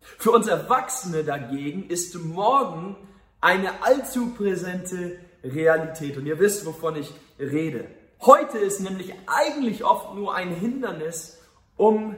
Für 0.00 0.32
uns 0.32 0.46
Erwachsene 0.46 1.24
dagegen 1.24 1.88
ist 1.88 2.14
morgen 2.16 2.96
eine 3.40 3.82
allzu 3.82 4.34
präsente 4.34 5.18
Realität. 5.42 6.18
Und 6.18 6.26
ihr 6.26 6.38
wisst, 6.38 6.66
wovon 6.66 6.96
ich 6.96 7.10
rede. 7.38 7.86
Heute 8.20 8.58
ist 8.58 8.80
nämlich 8.80 9.14
eigentlich 9.26 9.82
oft 9.82 10.14
nur 10.14 10.34
ein 10.34 10.54
Hindernis, 10.54 11.38
um 11.76 12.16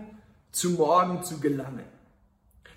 zu 0.55 0.71
morgen 0.71 1.23
zu 1.23 1.41
gelangen. 1.41 1.85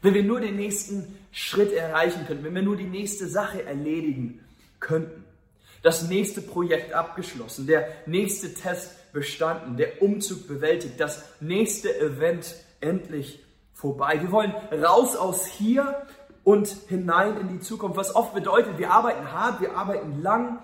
Wenn 0.01 0.13
wir 0.13 0.23
nur 0.23 0.39
den 0.39 0.55
nächsten 0.55 1.17
Schritt 1.31 1.71
erreichen 1.71 2.25
könnten, 2.27 2.43
wenn 2.43 2.55
wir 2.55 2.61
nur 2.61 2.75
die 2.75 2.83
nächste 2.83 3.27
Sache 3.27 3.63
erledigen 3.63 4.43
könnten, 4.79 5.23
das 5.83 6.09
nächste 6.09 6.41
Projekt 6.41 6.93
abgeschlossen, 6.93 7.67
der 7.67 7.87
nächste 8.05 8.53
Test 8.53 9.11
bestanden, 9.13 9.77
der 9.77 10.01
Umzug 10.01 10.47
bewältigt, 10.47 10.99
das 10.99 11.23
nächste 11.39 11.97
Event 11.99 12.55
endlich 12.81 13.43
vorbei. 13.73 14.19
Wir 14.21 14.31
wollen 14.31 14.53
raus 14.71 15.15
aus 15.15 15.45
hier 15.45 16.05
und 16.43 16.67
hinein 16.87 17.39
in 17.39 17.49
die 17.49 17.59
Zukunft, 17.59 17.97
was 17.97 18.15
oft 18.15 18.33
bedeutet, 18.33 18.77
wir 18.77 18.91
arbeiten 18.91 19.31
hart, 19.31 19.61
wir 19.61 19.75
arbeiten 19.75 20.21
lang 20.21 20.59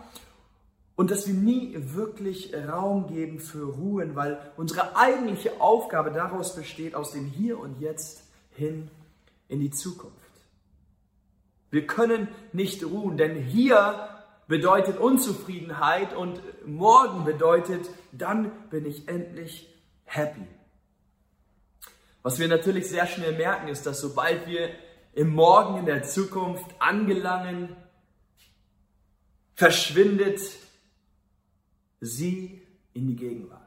und 0.95 1.09
dass 1.11 1.27
wir 1.27 1.33
nie 1.33 1.73
wirklich 1.75 2.53
Raum 2.55 3.07
geben 3.07 3.39
für 3.39 3.63
Ruhen, 3.63 4.15
weil 4.15 4.39
unsere 4.57 4.95
eigentliche 4.95 5.59
Aufgabe 5.59 6.11
daraus 6.11 6.55
besteht, 6.55 6.93
aus 6.93 7.11
dem 7.11 7.25
Hier 7.25 7.59
und 7.59 7.79
Jetzt 7.79 8.23
hin 8.51 8.89
in 9.47 9.59
die 9.59 9.71
Zukunft. 9.71 10.17
Wir 11.71 11.87
können 11.87 12.27
nicht 12.51 12.85
ruhen, 12.85 13.17
denn 13.17 13.35
hier 13.35 14.07
bedeutet 14.47 14.99
Unzufriedenheit 14.99 16.15
und 16.15 16.39
morgen 16.67 17.25
bedeutet, 17.25 17.89
dann 18.11 18.51
bin 18.69 18.85
ich 18.85 19.07
endlich 19.07 19.73
happy. 20.03 20.45
Was 22.21 22.37
wir 22.37 22.47
natürlich 22.47 22.87
sehr 22.87 23.07
schnell 23.07 23.35
merken, 23.35 23.67
ist, 23.67 23.87
dass 23.87 23.99
sobald 23.99 24.47
wir 24.47 24.69
im 25.13 25.33
Morgen 25.33 25.79
in 25.79 25.85
der 25.85 26.03
Zukunft 26.03 26.65
angelangen, 26.77 27.75
verschwindet 29.55 30.41
sie 32.03 32.61
in 32.93 33.07
die 33.07 33.15
Gegenwart. 33.15 33.61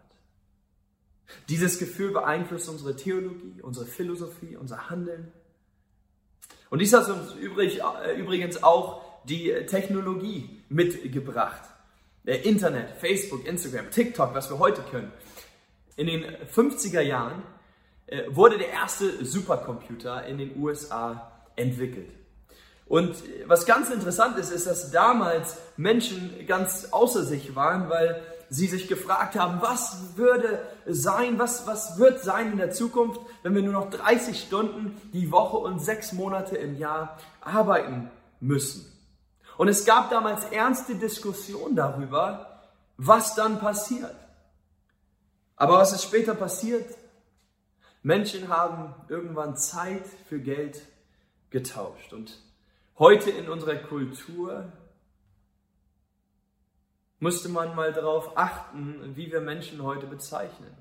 Dieses 1.48 1.78
Gefühl 1.78 2.12
beeinflusst 2.12 2.68
unsere 2.68 2.94
Theologie, 2.94 3.60
unsere 3.62 3.86
Philosophie, 3.86 4.56
unser 4.56 4.90
Handeln. 4.90 5.32
Und 6.70 6.80
dies 6.80 6.92
hat 6.92 7.08
uns 7.08 7.34
übrig, 7.34 7.80
äh, 7.80 8.18
übrigens 8.18 8.62
auch 8.62 9.02
die 9.24 9.52
Technologie 9.66 10.62
mitgebracht. 10.68 11.62
Der 12.24 12.44
Internet, 12.44 12.90
Facebook, 12.90 13.46
Instagram, 13.46 13.90
TikTok, 13.90 14.34
was 14.34 14.50
wir 14.50 14.58
heute 14.58 14.82
können. 14.82 15.12
In 15.96 16.06
den 16.06 16.24
50er 16.24 17.00
Jahren 17.00 17.42
äh, 18.06 18.24
wurde 18.28 18.58
der 18.58 18.70
erste 18.70 19.24
Supercomputer 19.24 20.26
in 20.26 20.38
den 20.38 20.60
USA 20.60 21.32
entwickelt. 21.56 22.10
Und 22.86 23.16
was 23.46 23.66
ganz 23.66 23.90
interessant 23.90 24.38
ist, 24.38 24.50
ist, 24.50 24.66
dass 24.66 24.92
damals 24.92 25.56
Menschen 25.76 26.46
ganz 26.46 26.88
außer 26.92 27.24
sich 27.24 27.56
waren, 27.56 27.90
weil 27.90 28.22
sie 28.48 28.68
sich 28.68 28.86
gefragt 28.86 29.36
haben, 29.36 29.60
was 29.60 30.16
würde 30.16 30.62
sein, 30.86 31.38
was, 31.38 31.66
was 31.66 31.98
wird 31.98 32.22
sein 32.22 32.52
in 32.52 32.58
der 32.58 32.70
Zukunft, 32.70 33.20
wenn 33.42 33.54
wir 33.56 33.62
nur 33.62 33.72
noch 33.72 33.90
30 33.90 34.40
Stunden 34.40 35.00
die 35.12 35.32
Woche 35.32 35.56
und 35.56 35.80
sechs 35.80 36.12
Monate 36.12 36.56
im 36.56 36.78
Jahr 36.78 37.18
arbeiten 37.40 38.08
müssen. 38.38 38.92
Und 39.56 39.66
es 39.68 39.84
gab 39.84 40.10
damals 40.10 40.44
ernste 40.44 40.94
Diskussionen 40.94 41.74
darüber, 41.74 42.60
was 42.96 43.34
dann 43.34 43.58
passiert. 43.58 44.14
Aber 45.56 45.78
was 45.78 45.92
ist 45.92 46.04
später 46.04 46.34
passiert? 46.34 46.94
Menschen 48.02 48.48
haben 48.48 48.94
irgendwann 49.08 49.56
Zeit 49.56 50.04
für 50.28 50.38
Geld 50.38 50.82
getauscht. 51.50 52.12
Und 52.12 52.38
heute 52.98 53.30
in 53.30 53.48
unserer 53.48 53.76
Kultur 53.76 54.72
musste 57.18 57.48
man 57.48 57.74
mal 57.74 57.92
darauf 57.92 58.36
achten, 58.36 59.16
wie 59.16 59.30
wir 59.30 59.40
Menschen 59.40 59.82
heute 59.82 60.06
bezeichnen. 60.06 60.76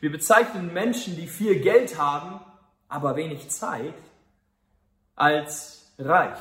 Wir 0.00 0.10
bezeichnen 0.10 0.72
Menschen, 0.72 1.16
die 1.16 1.26
viel 1.26 1.60
Geld 1.60 1.98
haben, 1.98 2.40
aber 2.88 3.16
wenig 3.16 3.48
Zeit, 3.50 3.94
als 5.14 5.92
reich 5.98 6.38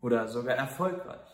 oder 0.00 0.28
sogar 0.28 0.56
erfolgreich. 0.56 1.28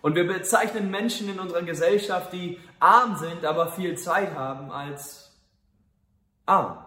Und 0.00 0.16
wir 0.16 0.26
bezeichnen 0.26 0.90
Menschen 0.90 1.28
in 1.28 1.38
unserer 1.38 1.62
Gesellschaft, 1.62 2.32
die 2.32 2.58
arm 2.80 3.16
sind, 3.16 3.44
aber 3.44 3.70
viel 3.70 3.96
Zeit 3.96 4.34
haben, 4.34 4.70
als 4.72 5.32
arm 6.44 6.84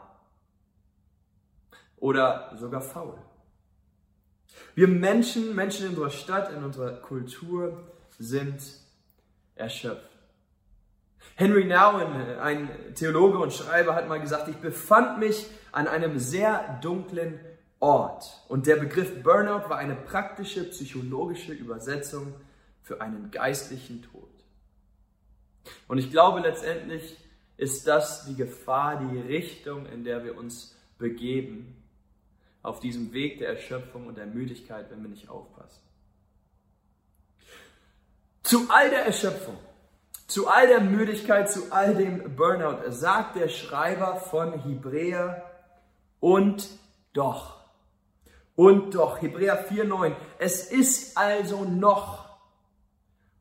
oder 1.98 2.52
sogar 2.58 2.82
faul. 2.82 3.18
Wir 4.76 4.88
Menschen, 4.88 5.56
Menschen 5.56 5.86
in 5.86 5.90
unserer 5.92 6.10
Stadt, 6.10 6.52
in 6.52 6.64
unserer 6.64 6.94
Kultur 7.02 7.84
sind 8.18 8.62
erschöpft. 9.56 10.10
Henry 11.36 11.66
Nouwen, 11.66 12.40
ein 12.40 12.70
Theologe 12.96 13.40
und 13.40 13.54
Schreiber, 13.54 13.96
hat 13.96 14.08
mal 14.08 14.22
gesagt, 14.22 14.48
ich 14.48 14.58
befand 14.58 15.20
mich 15.20 15.48
an 15.72 15.88
einem 15.88 16.20
sehr 16.20 16.80
dunklen 16.82 17.40
Ort. 17.80 18.42
Und 18.48 18.68
der 18.68 18.78
Begriff 18.78 19.22
Burnout 19.22 19.70
war 19.70 19.78
eine 19.78 19.96
praktische 19.96 20.64
psychologische 20.64 21.52
Übersetzung 21.52 22.34
für 22.84 23.02
einen 23.02 23.32
geistlichen 23.32 24.02
Tod. 24.02 24.30
Und 25.88 25.98
ich 25.98 26.12
glaube 26.12 26.40
letztendlich 26.40 27.18
ist 27.58 27.88
das 27.88 28.26
die 28.26 28.36
Gefahr, 28.36 28.98
die 28.98 29.20
Richtung, 29.20 29.86
in 29.88 30.04
der 30.04 30.24
wir 30.24 30.38
uns 30.38 30.76
begeben, 30.98 31.76
auf 32.66 32.80
diesem 32.80 33.14
Weg 33.14 33.40
der 33.40 33.50
Erschöpfung 33.50 34.08
und 34.08 34.18
der 34.18 34.26
Müdigkeit, 34.26 34.90
wenn 34.90 35.02
wir 35.02 35.10
nicht 35.10 35.30
aufpassen. 35.30 35.82
Zu 38.44 38.68
all 38.70 38.90
der 38.90 39.06
Erschöpfung, 39.06 39.58
zu 40.28 40.48
all 40.48 40.68
der 40.68 40.82
Müdigkeit, 40.82 41.52
zu 41.52 41.72
all 41.72 41.96
dem 41.96 42.36
Burnout 42.36 42.92
sagt 42.92 43.36
der 43.36 43.50
Schreiber 43.50 44.18
von 44.18 44.54
Hebräer 44.64 45.44
und 46.20 46.68
doch. 47.14 47.56
Und 48.56 48.96
doch, 48.96 49.22
Hebräer 49.22 49.70
4,9. 49.70 50.16
Es 50.40 50.72
ist 50.72 51.18
also 51.18 51.66
noch, 51.66 52.26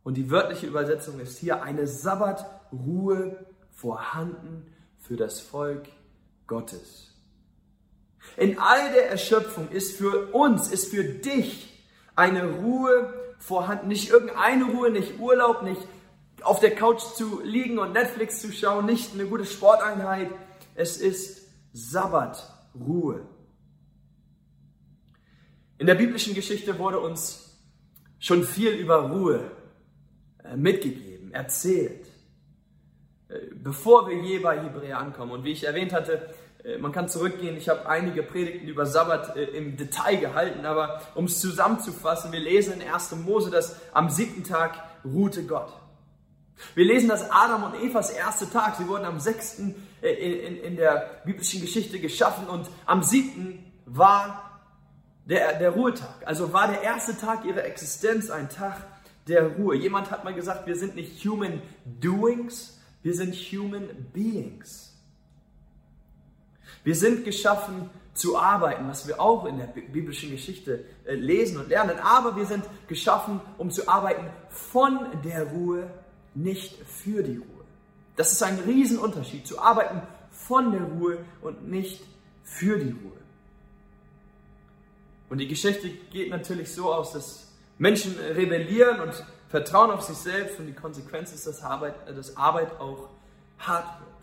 und 0.03 0.15
die 0.15 0.31
wörtliche 0.31 0.67
Übersetzung 0.67 1.21
ist 1.21 1.39
hier, 1.39 1.63
eine 1.63 1.87
Sabbatruhe 1.87 3.47
vorhanden 3.71 4.75
für 4.99 5.17
das 5.17 5.41
Volk 5.41 5.89
Gottes. 6.47 7.14
In 8.37 8.59
all 8.59 8.93
der 8.93 9.11
Erschöpfung 9.11 9.69
ist 9.71 9.97
für 9.97 10.33
uns, 10.33 10.69
ist 10.69 10.91
für 10.91 11.05
dich 11.05 11.73
eine 12.17 12.45
Ruhe 12.45 13.13
vorhanden. 13.39 13.89
Nicht 13.89 14.11
irgendeine 14.11 14.65
Ruhe, 14.65 14.91
nicht 14.91 15.19
Urlaub, 15.21 15.63
nicht 15.63 15.81
auf 16.43 16.61
der 16.61 16.75
Couch 16.75 17.01
zu 17.01 17.41
liegen 17.43 17.79
und 17.79 17.93
Netflix 17.93 18.41
zu 18.41 18.53
schauen, 18.53 18.87
nicht 18.87 19.15
eine 19.15 19.27
gute 19.27 19.47
Sporteinheit. 19.47 20.31
Es 20.75 20.97
ist 20.97 21.49
Sabbatruhe. 21.73 23.27
In 25.79 25.87
der 25.87 25.95
biblischen 25.95 26.35
Geschichte 26.35 26.79
wurde 26.79 27.01
uns 27.01 27.61
schon 28.19 28.45
viel 28.45 28.71
über 28.71 29.11
Ruhe 29.11 29.51
äh, 30.45 30.57
mitgegeben, 30.57 31.33
erzählt, 31.33 32.07
äh, 33.29 33.39
bevor 33.55 34.09
wir 34.09 34.17
je 34.23 34.39
bei 34.39 34.61
Hebräer 34.61 34.99
ankommen. 34.99 35.33
Und 35.33 35.45
wie 35.45 35.53
ich 35.53 35.65
erwähnt 35.65 35.93
hatte, 35.93 36.35
man 36.81 36.93
kann 36.93 37.09
zurückgehen, 37.09 37.57
ich 37.57 37.69
habe 37.69 37.87
einige 37.87 38.23
Predigten 38.23 38.67
über 38.69 38.87
Sabbat 38.87 39.37
im 39.37 39.77
Detail 39.77 40.17
gehalten, 40.17 40.65
aber 40.65 41.03
um 41.15 41.27
es 41.27 41.41
zusammenzufassen, 41.41 42.33
wir 42.33 42.41
lesen 42.41 42.81
in 42.81 42.89
1. 42.89 43.17
Mose, 43.17 43.51
dass 43.51 43.77
am 43.93 44.09
siebten 44.09 44.45
Tag 44.45 44.83
ruhte 45.05 45.45
Gott. 45.45 45.73
Wir 46.75 46.85
lesen, 46.85 47.09
dass 47.09 47.31
Adam 47.31 47.65
und 47.65 47.75
Evas 47.83 48.11
erste 48.11 48.49
Tag, 48.49 48.77
sie 48.77 48.89
wurden 48.89 49.05
am 49.05 49.21
sechsten 49.21 49.75
in, 50.01 50.57
in 50.57 50.77
der 50.77 51.23
biblischen 51.25 51.61
Geschichte 51.61 51.99
geschaffen 51.99 52.47
und 52.49 52.71
am 52.87 53.03
siebten 53.03 53.73
war 53.87 54.63
der, 55.27 55.59
der 55.59 55.71
Ruhetag. 55.71 56.27
Also 56.27 56.53
war 56.53 56.69
der 56.69 56.83
erste 56.83 57.17
Tag 57.17 57.45
ihrer 57.45 57.65
Existenz 57.65 58.31
ein 58.31 58.49
Tag 58.49 58.77
der 59.27 59.57
Ruhe. 59.57 59.77
Jemand 59.77 60.11
hat 60.11 60.25
mal 60.25 60.35
gesagt, 60.35 60.67
wir 60.67 60.77
sind 60.77 60.97
nicht 60.97 61.25
human 61.25 61.63
doings, 61.85 62.81
wir 63.03 63.15
sind 63.15 63.35
human 63.35 63.89
beings. 64.13 64.94
Wir 66.85 66.95
sind 66.95 67.25
geschaffen 67.25 67.91
zu 68.15 68.39
arbeiten, 68.39 68.87
was 68.89 69.09
wir 69.09 69.21
auch 69.21 69.45
in 69.47 69.59
der 69.59 69.67
biblischen 69.67 70.31
Geschichte 70.31 70.85
äh, 71.05 71.15
lesen 71.15 71.59
und 71.59 71.69
lernen. 71.69 71.99
Aber 71.99 72.37
wir 72.37 72.47
sind 72.47 72.65
geschaffen, 72.87 73.41
um 73.59 73.71
zu 73.71 73.89
arbeiten 73.89 74.27
von 74.51 75.01
der 75.25 75.45
Ruhe, 75.45 75.91
nicht 76.35 76.77
für 76.87 77.23
die 77.23 77.37
Ruhe. 77.37 77.65
Das 78.17 78.33
ist 78.33 78.43
ein 78.43 78.59
Riesenunterschied, 78.61 79.47
zu 79.47 79.59
arbeiten 79.59 80.03
von 80.31 80.71
der 80.71 80.83
Ruhe 80.83 81.19
und 81.43 81.69
nicht 81.69 82.03
für 82.45 82.79
die 82.79 82.91
Ruhe. 82.91 83.13
Und 85.31 85.39
die 85.39 85.49
Geschichte 85.49 85.89
geht 86.13 86.31
natürlich 86.31 86.73
so 86.73 86.93
aus, 86.93 87.13
dass 87.13 87.49
Menschen 87.79 88.17
rebellieren 88.19 89.01
und 89.01 89.25
vertrauen 89.49 89.91
auf 89.91 90.03
sich 90.03 90.17
selbst 90.17 90.61
und 90.61 90.67
die 90.67 90.75
Konsequenz 90.75 91.33
ist, 91.33 91.47
dass 91.47 91.63
Arbeit, 91.63 91.95
dass 92.07 92.37
Arbeit 92.37 92.79
auch 92.79 93.09
hart 93.59 94.01
wird. 94.01 94.14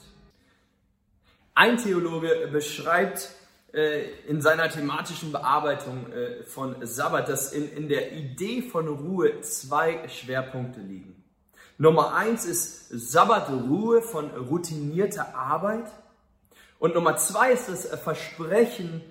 Ein 1.53 1.77
Theologe 1.77 2.49
beschreibt 2.51 3.29
äh, 3.73 4.09
in 4.27 4.41
seiner 4.41 4.69
thematischen 4.69 5.31
Bearbeitung 5.31 6.11
äh, 6.11 6.43
von 6.43 6.75
Sabbat, 6.85 7.29
dass 7.29 7.51
in, 7.53 7.71
in 7.71 7.89
der 7.89 8.13
Idee 8.13 8.61
von 8.61 8.87
Ruhe 8.87 9.41
zwei 9.41 10.07
Schwerpunkte 10.07 10.79
liegen. 10.79 11.23
Nummer 11.77 12.13
eins 12.13 12.45
ist 12.45 12.89
Sabbatruhe 12.89 14.01
von 14.01 14.29
routinierter 14.29 15.35
Arbeit. 15.35 15.91
Und 16.79 16.95
Nummer 16.95 17.17
zwei 17.17 17.51
ist 17.51 17.69
das 17.69 17.87
Versprechen 18.01 19.01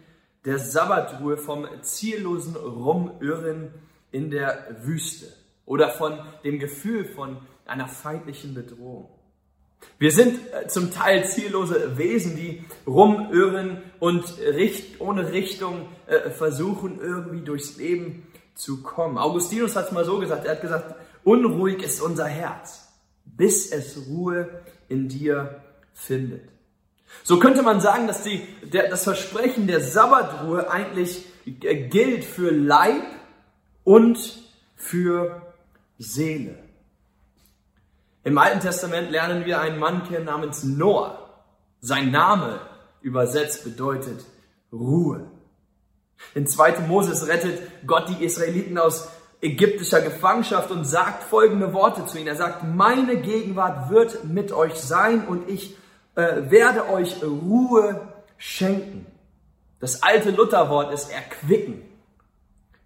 der 0.45 0.59
Sabbatruhe 0.59 1.37
vom 1.37 1.69
ziellosen 1.83 2.57
Rumirren 2.57 3.73
in 4.13 4.31
der 4.31 4.77
Wüste 4.83 5.27
oder 5.67 5.91
von 5.91 6.19
dem 6.45 6.59
Gefühl 6.59 7.05
von 7.05 7.39
einer 7.67 7.89
feindlichen 7.89 8.55
Bedrohung. 8.55 9.09
Wir 9.99 10.13
sind 10.13 10.39
äh, 10.53 10.67
zum 10.67 10.93
Teil 10.93 11.27
ziellose 11.27 11.99
Wesen, 11.99 12.37
die 12.37 12.65
rumirren 12.87 13.83
und 13.99 14.25
ohne 14.99 15.33
Richtung 15.33 15.89
äh, 16.07 16.31
versuchen, 16.31 17.01
irgendwie 17.01 17.43
durchs 17.43 17.77
Leben 17.77 18.27
zu 18.55 18.83
kommen. 18.83 19.19
Augustinus 19.19 19.77
hat 19.77 19.87
es 19.87 19.93
mal 19.93 20.05
so 20.05 20.19
gesagt, 20.19 20.47
er 20.47 20.53
hat 20.53 20.63
gesagt, 20.63 20.95
unruhig 21.25 21.83
ist 21.83 22.01
unser 22.01 22.27
Herz, 22.27 22.89
bis 23.25 23.71
es 23.73 24.07
Ruhe 24.09 24.63
in 24.89 25.09
dir 25.09 25.63
findet. 25.93 26.49
So 27.23 27.39
könnte 27.39 27.63
man 27.63 27.81
sagen, 27.81 28.07
dass 28.07 28.23
die, 28.23 28.43
der, 28.63 28.89
das 28.89 29.05
Versprechen 29.05 29.67
der 29.67 29.81
Sabbatruhe 29.81 30.71
eigentlich 30.71 31.25
äh, 31.47 31.89
gilt 31.89 32.25
für 32.25 32.51
Leib 32.51 33.03
und 33.85 34.43
für 34.77 35.43
Seele. 35.99 36.59
Im 38.23 38.37
Alten 38.37 38.61
Testament 38.61 39.11
lernen 39.11 39.47
wir 39.47 39.61
einen 39.61 39.79
Mann 39.79 40.07
kennen 40.09 40.27
namens 40.27 40.63
Noah. 40.63 41.19
Sein 41.81 42.11
Name 42.11 42.61
übersetzt 43.01 43.65
bedeutet 43.65 44.25
Ruhe. 44.73 45.31
In 46.35 46.47
2. 46.47 46.81
Moses 46.87 47.27
rettet 47.29 47.87
Gott 47.87 48.09
die 48.09 48.25
Israeliten 48.25 48.77
aus 48.77 49.09
ägyptischer 49.41 50.03
Gefangenschaft 50.03 50.71
und 50.71 50.85
sagt 50.85 51.25
folgende 51.25 51.73
Worte 51.73 52.05
zu 52.05 52.19
ihnen. 52.19 52.29
Er 52.29 52.37
sagt, 52.37 52.63
meine 52.65 53.17
Gegenwart 53.17 53.91
wird 53.91 54.25
mit 54.25 54.53
euch 54.53 54.75
sein 54.75 55.27
und 55.27 55.49
ich 55.49 55.77
äh, 56.15 56.51
werde 56.51 56.91
euch 56.91 57.23
Ruhe 57.23 58.09
schenken. 58.37 59.07
Das 59.79 60.03
alte 60.03 60.31
Lutherwort 60.31 60.93
ist 60.93 61.11
erquicken. 61.11 61.83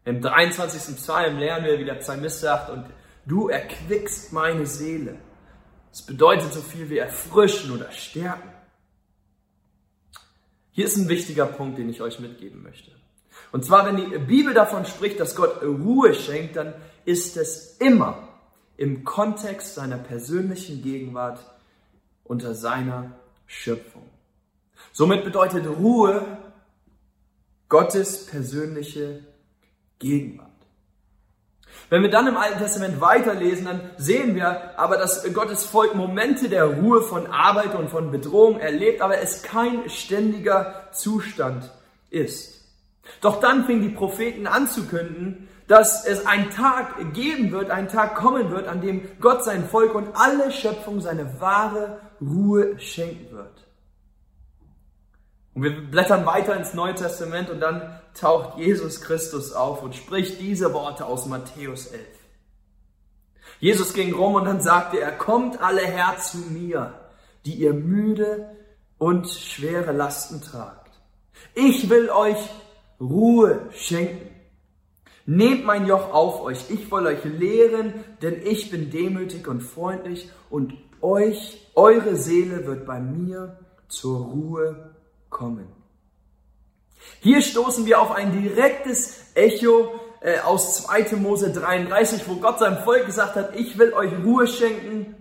Im 0.05 0.21
23. 0.21 0.97
Psalm 0.97 1.39
lernen 1.39 1.67
wir, 1.67 1.79
wie 1.79 1.85
der 1.85 1.95
Psalmist 1.95 2.41
sagt, 2.41 2.71
und 2.71 2.85
du 3.27 3.49
erquickst 3.49 4.33
meine 4.33 4.67
Seele. 4.67 5.19
Das 5.91 6.03
bedeutet 6.03 6.53
so 6.53 6.61
viel 6.61 6.91
wie 6.91 6.99
erfrischen 6.99 7.71
oder 7.71 7.91
stärken. 7.93 8.51
Hier 10.73 10.87
ist 10.87 10.97
ein 10.97 11.09
wichtiger 11.09 11.47
Punkt, 11.47 11.79
den 11.79 11.89
ich 11.89 12.01
euch 12.01 12.19
mitgeben 12.19 12.63
möchte. 12.63 12.91
Und 13.53 13.65
zwar, 13.65 13.87
wenn 13.87 13.97
die 13.97 14.19
Bibel 14.19 14.55
davon 14.55 14.85
spricht, 14.85 15.21
dass 15.21 15.37
Gott 15.37 15.63
Ruhe 15.63 16.15
schenkt, 16.15 16.57
dann 16.57 16.75
ist 17.05 17.37
es 17.37 17.77
immer 17.79 18.29
im 18.77 19.05
Kontext 19.05 19.77
seiner 19.77 19.99
persönlichen 19.99 20.83
Gegenwart 20.83 21.39
unter 22.25 22.55
seiner 22.55 23.13
Schöpfung. 23.47 24.11
Somit 24.93 25.25
bedeutet 25.25 25.67
Ruhe 25.67 26.39
Gottes 27.69 28.27
persönliche 28.27 29.25
Gegenwart. 29.99 30.44
Wenn 31.95 32.03
wir 32.03 32.11
dann 32.11 32.27
im 32.27 32.37
Alten 32.37 32.59
Testament 32.59 33.01
weiterlesen, 33.01 33.67
dann 33.67 33.91
sehen 33.99 34.35
wir 34.35 34.77
aber, 34.77 34.97
dass 34.97 35.33
Gottes 35.33 35.65
Volk 35.65 35.95
Momente 35.95 36.49
der 36.49 36.65
Ruhe 36.65 37.03
von 37.03 37.29
Arbeit 37.29 37.77
und 37.77 37.89
von 37.89 38.11
Bedrohung 38.11 38.59
erlebt, 38.59 39.01
aber 39.01 39.19
es 39.19 39.45
kein 39.45 39.89
ständiger 39.89 40.89
Zustand 40.91 41.71
ist. 42.11 42.65
Doch 43.21 43.39
dann 43.39 43.65
fingen 43.65 43.83
die 43.83 43.95
Propheten 43.95 44.49
an 44.49 44.67
zu 44.67 44.89
künden, 44.89 45.49
dass 45.69 46.05
es 46.05 46.27
einen 46.27 46.51
Tag 46.51 47.13
geben 47.15 47.53
wird, 47.53 47.71
einen 47.71 47.87
Tag 47.87 48.17
kommen 48.17 48.51
wird, 48.51 48.67
an 48.67 48.81
dem 48.81 49.09
Gott 49.21 49.45
sein 49.45 49.63
Volk 49.63 49.95
und 49.95 50.09
alle 50.15 50.51
Schöpfung 50.51 51.01
seine 51.01 51.41
wahre 51.41 52.01
Ruhe 52.21 52.77
schenken 52.81 53.37
wird. 53.37 53.64
Und 55.55 55.63
wir 55.63 55.91
blättern 55.91 56.27
weiter 56.27 56.57
ins 56.57 56.75
Neue 56.75 56.95
Testament 56.95 57.49
und 57.49 57.61
dann 57.61 58.01
taucht 58.15 58.59
Jesus 58.59 59.01
Christus 59.01 59.53
auf 59.53 59.83
und 59.83 59.95
spricht 59.95 60.41
diese 60.41 60.73
Worte 60.73 61.07
aus 61.07 61.27
Matthäus 61.27 61.87
11. 61.87 62.03
Jesus 63.61 63.95
ging 63.95 64.13
rum 64.15 64.35
und 64.35 64.47
dann 64.47 64.61
sagte 64.61 65.01
er, 65.01 65.13
kommt 65.13 65.61
alle 65.61 65.87
her 65.87 66.17
zu 66.21 66.39
mir, 66.39 66.95
die 67.45 67.55
ihr 67.55 67.73
müde 67.73 68.51
und 68.99 69.29
schwere 69.29 69.93
Lasten 69.93 70.41
tragt. 70.41 70.91
Ich 71.55 71.89
will 71.89 72.11
euch 72.11 72.39
Ruhe 73.01 73.69
schenken. 73.73 74.31
Nehmt 75.27 75.65
mein 75.65 75.87
Joch 75.87 76.13
auf 76.13 76.43
euch, 76.43 76.71
ich 76.71 76.91
will 76.91 77.07
euch 77.07 77.25
lehren, 77.25 77.95
denn 78.21 78.45
ich 78.45 78.71
bin 78.71 78.91
demütig 78.91 79.49
und 79.49 79.63
freundlich 79.63 80.29
und 80.51 80.75
euch, 81.01 81.71
eure 81.75 82.17
Seele 82.17 82.67
wird 82.67 82.85
bei 82.85 83.01
mir 83.01 83.59
zur 83.89 84.19
Ruhe 84.27 84.94
kommen. 85.35 85.69
Hier 87.21 87.43
stoßen 87.43 87.85
wir 87.85 88.01
auf 88.01 88.13
ein 88.13 88.41
direktes 88.41 89.19
Echo 89.35 90.01
äh, 90.21 90.39
aus 90.39 90.85
2. 90.85 91.17
Mose 91.17 91.53
33, 91.53 92.27
wo 92.27 92.37
Gott 92.37 92.59
seinem 92.59 92.83
Volk 92.85 93.05
gesagt 93.05 93.35
hat, 93.37 93.55
ich 93.55 93.77
will 93.77 93.93
euch 93.93 94.13
Ruhe 94.25 94.47
schenken. 94.47 95.15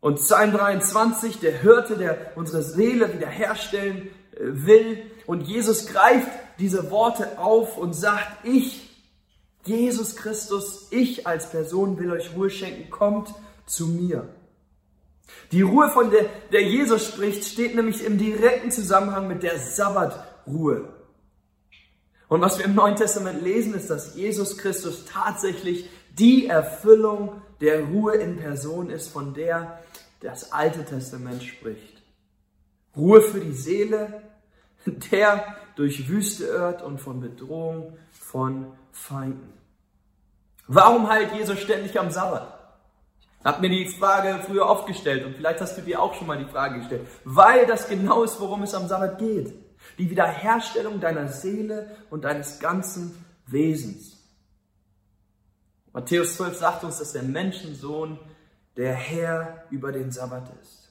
Und 0.00 0.16
Psalm 0.16 0.52
23, 0.52 1.38
der 1.38 1.58
Hirte, 1.58 1.96
der 1.96 2.32
unsere 2.34 2.62
Seele 2.62 3.14
wiederherstellen 3.14 4.08
äh, 4.32 4.38
will. 4.38 5.02
Und 5.24 5.42
Jesus 5.42 5.86
greift 5.86 6.28
diese 6.58 6.90
Worte 6.90 7.38
auf 7.38 7.78
und 7.78 7.94
sagt, 7.94 8.44
ich, 8.44 8.90
Jesus 9.64 10.16
Christus, 10.16 10.88
ich 10.90 11.26
als 11.26 11.50
Person 11.50 11.98
will 11.98 12.12
euch 12.12 12.34
Ruhe 12.36 12.50
schenken, 12.50 12.90
kommt 12.90 13.34
zu 13.66 13.86
mir. 13.86 14.28
Die 15.52 15.62
Ruhe, 15.62 15.90
von 15.90 16.10
der, 16.10 16.26
der 16.52 16.62
Jesus 16.62 17.06
spricht, 17.06 17.44
steht 17.44 17.74
nämlich 17.74 18.04
im 18.04 18.18
direkten 18.18 18.70
Zusammenhang 18.70 19.28
mit 19.28 19.42
der 19.42 19.58
Sabbatruhe. 19.58 20.88
Und 22.28 22.40
was 22.40 22.58
wir 22.58 22.64
im 22.64 22.74
Neuen 22.74 22.96
Testament 22.96 23.42
lesen, 23.42 23.74
ist, 23.74 23.88
dass 23.88 24.16
Jesus 24.16 24.58
Christus 24.58 25.04
tatsächlich 25.04 25.88
die 26.18 26.46
Erfüllung 26.46 27.42
der 27.60 27.84
Ruhe 27.84 28.14
in 28.14 28.36
Person 28.36 28.90
ist, 28.90 29.08
von 29.08 29.34
der 29.34 29.80
das 30.20 30.52
Alte 30.52 30.84
Testament 30.84 31.42
spricht. 31.42 32.02
Ruhe 32.96 33.20
für 33.20 33.40
die 33.40 33.52
Seele, 33.52 34.22
der 34.86 35.56
durch 35.76 36.08
Wüste 36.08 36.44
irrt 36.44 36.82
und 36.82 37.00
von 37.00 37.20
Bedrohung 37.20 37.96
von 38.10 38.72
Feinden. 38.90 39.52
Warum 40.66 41.08
heilt 41.08 41.32
Jesus 41.34 41.60
ständig 41.60 41.98
am 41.98 42.10
Sabbat? 42.10 42.55
Hab 43.46 43.60
mir 43.60 43.68
die 43.68 43.86
Frage 43.86 44.42
früher 44.44 44.66
oft 44.66 44.88
gestellt 44.88 45.24
und 45.24 45.36
vielleicht 45.36 45.60
hast 45.60 45.78
du 45.78 45.82
dir 45.82 46.02
auch 46.02 46.14
schon 46.14 46.26
mal 46.26 46.36
die 46.36 46.50
Frage 46.50 46.80
gestellt, 46.80 47.06
weil 47.22 47.64
das 47.64 47.88
genau 47.88 48.24
ist, 48.24 48.40
worum 48.40 48.64
es 48.64 48.74
am 48.74 48.88
Sabbat 48.88 49.20
geht. 49.20 49.54
Die 49.98 50.10
Wiederherstellung 50.10 50.98
deiner 50.98 51.28
Seele 51.28 51.96
und 52.10 52.24
deines 52.24 52.58
ganzen 52.58 53.24
Wesens. 53.46 54.16
Matthäus 55.92 56.34
12 56.34 56.58
sagt 56.58 56.82
uns, 56.82 56.98
dass 56.98 57.12
der 57.12 57.22
Menschensohn 57.22 58.18
der 58.76 58.94
Herr 58.94 59.62
über 59.70 59.92
den 59.92 60.10
Sabbat 60.10 60.50
ist. 60.60 60.90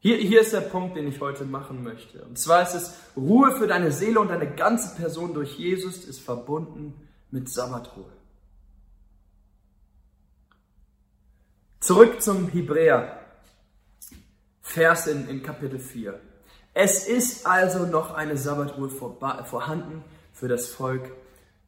Hier, 0.00 0.18
hier 0.18 0.42
ist 0.42 0.52
der 0.52 0.60
Punkt, 0.60 0.98
den 0.98 1.08
ich 1.08 1.18
heute 1.18 1.46
machen 1.46 1.82
möchte. 1.82 2.22
Und 2.26 2.38
zwar 2.38 2.60
ist 2.60 2.74
es, 2.74 2.94
Ruhe 3.16 3.56
für 3.56 3.68
deine 3.68 3.90
Seele 3.90 4.20
und 4.20 4.28
deine 4.28 4.54
ganze 4.54 4.96
Person 4.96 5.32
durch 5.32 5.58
Jesus 5.58 6.04
ist 6.04 6.20
verbunden 6.20 7.08
mit 7.30 7.48
Sabbatruhe. 7.48 8.12
Zurück 11.86 12.20
zum 12.20 12.48
Hebräer, 12.48 13.20
Vers 14.60 15.06
in, 15.06 15.28
in 15.28 15.40
Kapitel 15.44 15.78
4. 15.78 16.18
Es 16.74 17.06
ist 17.06 17.46
also 17.46 17.86
noch 17.86 18.12
eine 18.12 18.36
Sabbatruhe 18.36 18.88
vorhanden 18.88 20.02
für 20.32 20.48
das 20.48 20.66
Volk 20.66 21.12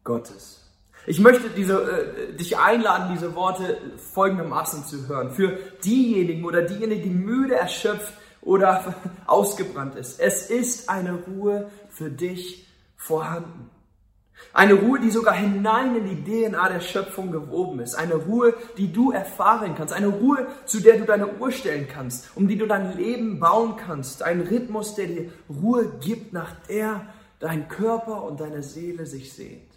Gottes. 0.03 0.69
Ich 1.07 1.21
möchte 1.21 1.51
diese, 1.51 1.83
äh, 1.83 2.33
dich 2.33 2.59
einladen, 2.59 3.11
diese 3.13 3.37
Worte 3.37 3.79
folgendermaßen 4.13 4.87
zu 4.87 5.07
hören. 5.07 5.31
Für 5.31 5.57
diejenigen 5.85 6.45
oder 6.45 6.63
diejenigen, 6.63 7.03
die 7.05 7.11
müde, 7.11 7.55
erschöpft 7.55 8.13
oder 8.43 8.97
ausgebrannt 9.29 9.95
ist. 9.95 10.19
Es 10.19 10.51
ist 10.51 10.89
eine 10.89 11.15
Ruhe 11.15 11.71
für 11.91 12.11
dich 12.11 12.67
vorhanden. 12.97 13.71
Eine 14.53 14.75
Ruhe, 14.75 14.99
die 14.99 15.11
sogar 15.11 15.35
hinein 15.35 15.95
in 15.97 16.25
die 16.25 16.47
DNA 16.47 16.69
der 16.69 16.81
Schöpfung 16.81 17.31
gewoben 17.31 17.81
ist. 17.81 17.95
Eine 17.95 18.15
Ruhe, 18.15 18.55
die 18.77 18.93
du 18.93 19.13
erfahren 19.13 19.75
kannst. 19.77 19.93
Eine 19.93 20.09
Ruhe, 20.09 20.47
zu 20.65 20.81
der 20.81 20.99
du 20.99 21.05
deine 21.05 21.29
Uhr 21.39 21.53
stellen 21.53 21.87
kannst, 21.87 22.31
um 22.35 22.49
die 22.49 22.57
du 22.57 22.67
dein 22.67 22.97
Leben 22.97 23.39
bauen 23.39 23.77
kannst. 23.77 24.23
Ein 24.23 24.41
Rhythmus, 24.41 24.95
der 24.95 25.07
dir 25.07 25.33
Ruhe 25.49 25.93
gibt, 26.01 26.33
nach 26.33 26.53
der 26.69 27.07
dein 27.41 27.69
Körper 27.69 28.25
und 28.25 28.41
deine 28.41 28.63
Seele 28.63 29.07
sich 29.07 29.33
sehnt. 29.33 29.71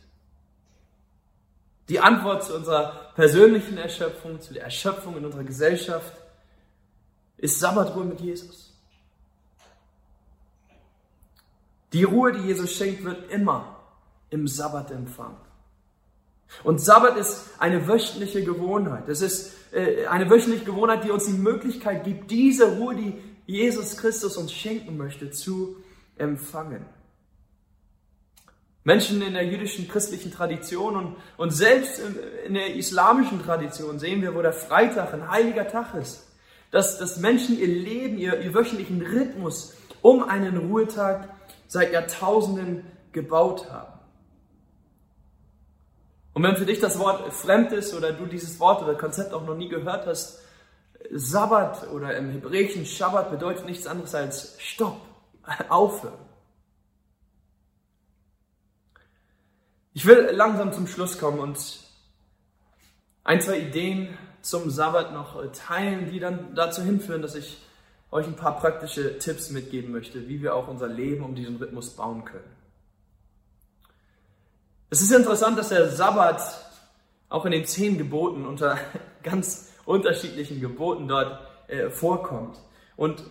Die 1.90 2.00
Antwort 2.00 2.44
zu 2.44 2.56
unserer 2.56 3.12
persönlichen 3.16 3.78
Erschöpfung, 3.78 4.40
zu 4.40 4.54
der 4.54 4.64
Erschöpfung 4.64 5.18
in 5.18 5.26
unserer 5.26 5.44
Gesellschaft, 5.44 6.14
ist 7.38 7.60
Sabbatruhe 7.60 8.06
mit 8.06 8.22
Jesus. 8.22 8.74
Die 11.94 12.04
Ruhe, 12.04 12.32
die 12.32 12.48
Jesus 12.48 12.72
schenkt, 12.72 13.04
wird 13.04 13.30
immer 13.30 13.81
im 14.32 14.48
Sabbatempfang. 14.48 15.38
Und 16.64 16.82
Sabbat 16.82 17.18
ist 17.18 17.50
eine 17.60 17.88
wöchentliche 17.88 18.44
Gewohnheit. 18.44 19.08
Es 19.08 19.22
ist 19.22 19.54
äh, 19.72 20.08
eine 20.08 20.30
wöchentliche 20.30 20.66
Gewohnheit, 20.66 21.04
die 21.04 21.12
uns 21.12 21.26
die 21.26 21.34
Möglichkeit 21.34 22.04
gibt, 22.04 22.32
diese 22.32 22.78
Ruhe, 22.78 22.96
die 22.96 23.14
Jesus 23.46 23.98
Christus 23.98 24.36
uns 24.38 24.52
schenken 24.52 24.98
möchte, 24.98 25.32
zu 25.32 25.78
empfangen. 26.18 26.86
Menschen 28.84 29.22
in 29.22 29.34
der 29.34 29.46
jüdischen 29.46 29.88
christlichen 29.88 30.32
Tradition 30.32 30.96
und, 30.96 31.16
und 31.38 31.52
selbst 31.52 32.02
in 32.48 32.56
der 32.56 32.76
islamischen 32.76 33.44
Tradition 33.44 34.00
sehen 34.00 34.22
wir, 34.22 34.34
wo 34.34 34.42
der 34.42 34.54
Freitag 34.54 35.14
ein 35.14 35.30
heiliger 35.30 35.68
Tag 35.68 35.94
ist, 35.94 36.28
dass, 36.72 36.98
dass 36.98 37.18
Menschen 37.18 37.60
ihr 37.60 37.68
Leben, 37.68 38.18
ihr, 38.18 38.42
ihr 38.42 38.54
wöchentlichen 38.54 39.02
Rhythmus 39.02 39.76
um 40.02 40.24
einen 40.24 40.58
Ruhetag 40.58 41.30
seit 41.68 41.94
Jahrtausenden 41.94 42.84
gebaut 43.12 43.70
haben. 43.70 43.91
Und 46.34 46.44
wenn 46.44 46.56
für 46.56 46.66
dich 46.66 46.80
das 46.80 46.98
Wort 47.00 47.34
fremd 47.34 47.72
ist 47.72 47.94
oder 47.94 48.14
du 48.14 48.26
dieses 48.26 48.60
Wort 48.60 48.82
oder 48.82 48.96
Konzept 48.96 49.34
auch 49.34 49.46
noch 49.46 49.56
nie 49.56 49.68
gehört 49.68 50.06
hast, 50.06 50.40
Sabbat 51.12 51.90
oder 51.90 52.16
im 52.16 52.30
Hebräischen 52.30 52.86
Shabbat 52.86 53.32
bedeutet 53.32 53.66
nichts 53.66 53.88
anderes 53.88 54.16
als 54.16 54.56
Stopp, 54.60 55.02
aufhören. 55.70 56.14
Ich 59.94 60.06
will 60.06 60.30
langsam 60.32 60.72
zum 60.72 60.88
Schluss 60.88 61.20
kommen 61.20 61.40
und 61.40 61.58
ein, 63.24 63.42
zwei 63.42 63.60
Ideen 63.60 64.18
zum 64.42 64.70
Sabbat 64.70 65.14
noch 65.14 65.52
teilen, 65.52 66.10
die 66.10 66.20
dann 66.20 66.56
dazu 66.56 66.82
hinführen, 66.82 67.22
dass 67.22 67.36
ich 67.36 67.62
euch 68.10 68.26
ein 68.26 68.36
paar 68.36 68.58
praktische 68.58 69.20
Tipps 69.20 69.52
mitgeben 69.52 69.92
möchte, 69.92 70.28
wie 70.28 70.42
wir 70.42 70.56
auch 70.56 70.68
unser 70.68 70.88
Leben 70.88 71.24
um 71.24 71.36
diesen 71.36 71.58
Rhythmus 71.58 71.92
bauen 71.92 72.24
können. 72.26 72.61
Es 74.94 75.02
ist 75.02 75.14
interessant, 75.14 75.58
dass 75.58 75.70
der 75.70 75.90
Sabbat 75.90 76.42
auch 77.30 77.46
in 77.46 77.54
den 77.54 77.64
zehn 77.64 77.98
Geboten 77.98 78.46
unter 78.46 78.78
ganz 79.24 79.72
unterschiedlichen 79.86 80.60
Geboten 80.60 81.08
dort 81.08 81.40
äh, 81.70 81.90
vorkommt. 81.90 82.60
Und 82.98 83.24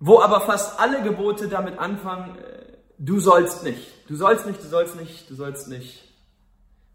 wo 0.00 0.20
aber 0.20 0.42
fast 0.42 0.78
alle 0.78 1.02
Gebote 1.02 1.48
damit 1.48 1.78
anfangen, 1.78 2.36
äh, 2.36 2.76
du 2.98 3.20
sollst 3.20 3.64
nicht, 3.64 3.90
du 4.06 4.16
sollst 4.16 4.44
nicht, 4.44 4.62
du 4.62 4.68
sollst 4.68 4.96
nicht, 4.96 5.30
du 5.30 5.34
sollst 5.34 5.68
nicht 5.68 6.04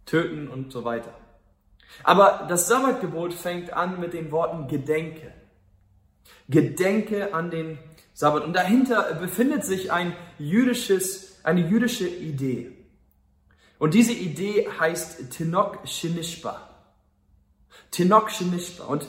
töten 0.05 0.47
und 0.47 0.71
so 0.71 0.85
weiter. 0.85 1.15
Aber 2.03 2.45
das 2.47 2.67
Sabbatgebot 2.67 3.33
fängt 3.33 3.73
an 3.73 3.99
mit 3.99 4.13
den 4.13 4.29
Worten 4.29 4.67
Gedenke. 4.67 5.33
Gedenke 6.47 7.33
an 7.33 7.49
den 7.49 7.79
Sabbat. 8.13 8.43
Und 8.43 8.53
dahinter 8.53 9.15
befindet 9.15 9.65
sich 9.65 9.91
ein 9.91 10.15
jüdisches, 10.37 11.43
eine 11.43 11.61
jüdische 11.61 12.07
Idee. 12.07 12.76
Und 13.79 13.93
diese 13.93 14.13
Idee 14.13 14.67
heißt 14.79 15.31
Tinok 15.31 15.79
Shinishba. 15.85 16.67
Tinok 17.91 18.31
Shinishba. 18.31 18.85
Und 18.85 19.05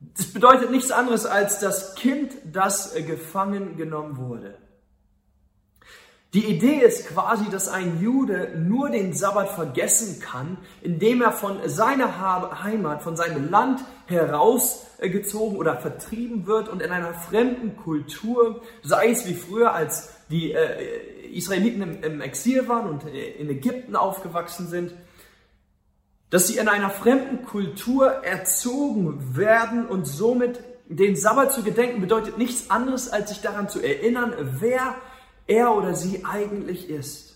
das 0.00 0.26
bedeutet 0.26 0.70
nichts 0.70 0.90
anderes 0.90 1.26
als 1.26 1.58
das 1.58 1.94
Kind, 1.94 2.32
das 2.44 2.94
gefangen 2.94 3.76
genommen 3.76 4.16
wurde. 4.16 4.58
Die 6.34 6.44
Idee 6.44 6.80
ist 6.80 7.08
quasi, 7.08 7.48
dass 7.50 7.68
ein 7.68 8.02
Jude 8.02 8.50
nur 8.58 8.90
den 8.90 9.14
Sabbat 9.14 9.48
vergessen 9.52 10.20
kann, 10.20 10.58
indem 10.82 11.22
er 11.22 11.32
von 11.32 11.66
seiner 11.66 12.62
Heimat, 12.62 13.02
von 13.02 13.16
seinem 13.16 13.50
Land 13.50 13.80
herausgezogen 14.06 15.56
oder 15.56 15.78
vertrieben 15.78 16.46
wird 16.46 16.68
und 16.68 16.82
in 16.82 16.90
einer 16.90 17.14
fremden 17.14 17.76
Kultur, 17.76 18.60
sei 18.82 19.10
es 19.10 19.26
wie 19.26 19.34
früher, 19.34 19.72
als 19.72 20.10
die 20.28 20.52
äh, 20.52 21.15
Israeliten 21.36 21.82
im, 21.82 22.02
im 22.02 22.20
Exil 22.20 22.68
waren 22.68 22.88
und 22.88 23.04
in 23.06 23.48
Ägypten 23.48 23.96
aufgewachsen 23.96 24.68
sind, 24.68 24.94
dass 26.30 26.48
sie 26.48 26.58
in 26.58 26.68
einer 26.68 26.90
fremden 26.90 27.44
Kultur 27.44 28.24
erzogen 28.24 29.36
werden 29.36 29.86
und 29.86 30.06
somit 30.06 30.60
den 30.88 31.16
Sabbat 31.16 31.52
zu 31.52 31.62
gedenken 31.62 32.00
bedeutet 32.00 32.38
nichts 32.38 32.70
anderes, 32.70 33.08
als 33.08 33.30
sich 33.30 33.40
daran 33.40 33.68
zu 33.68 33.80
erinnern, 33.80 34.34
wer 34.60 34.96
er 35.46 35.76
oder 35.76 35.94
sie 35.94 36.24
eigentlich 36.24 36.88
ist. 36.88 37.34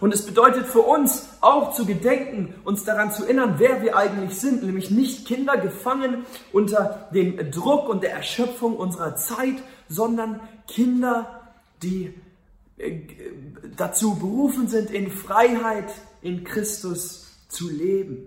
Und 0.00 0.14
es 0.14 0.24
bedeutet 0.24 0.66
für 0.66 0.80
uns 0.80 1.28
auch 1.40 1.74
zu 1.74 1.84
gedenken, 1.84 2.54
uns 2.64 2.84
daran 2.84 3.12
zu 3.12 3.24
erinnern, 3.24 3.56
wer 3.58 3.82
wir 3.82 3.96
eigentlich 3.96 4.40
sind, 4.40 4.62
nämlich 4.62 4.90
nicht 4.90 5.26
Kinder 5.26 5.58
gefangen 5.58 6.24
unter 6.52 7.08
dem 7.12 7.50
Druck 7.50 7.88
und 7.88 8.02
der 8.02 8.12
Erschöpfung 8.12 8.76
unserer 8.76 9.16
Zeit, 9.16 9.56
sondern 9.88 10.40
Kinder, 10.66 11.52
die 11.82 12.14
dazu 13.76 14.16
berufen 14.16 14.68
sind, 14.68 14.90
in 14.90 15.10
Freiheit 15.10 15.92
in 16.22 16.44
Christus 16.44 17.36
zu 17.48 17.68
leben. 17.68 18.26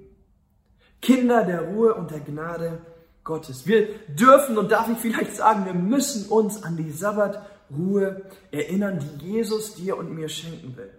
Kinder 1.01 1.43
der 1.43 1.61
Ruhe 1.61 1.93
und 1.93 2.11
der 2.11 2.19
Gnade 2.19 2.81
Gottes. 3.23 3.67
Wir 3.67 3.87
dürfen 4.07 4.57
und 4.57 4.71
darf 4.71 4.89
ich 4.89 4.97
vielleicht 4.97 5.35
sagen, 5.35 5.65
wir 5.65 5.73
müssen 5.73 6.29
uns 6.29 6.63
an 6.63 6.77
die 6.77 6.91
Sabbatruhe 6.91 8.21
erinnern, 8.51 8.99
die 9.21 9.33
Jesus 9.33 9.75
dir 9.75 9.97
und 9.97 10.13
mir 10.13 10.29
schenken 10.29 10.75
will. 10.77 10.91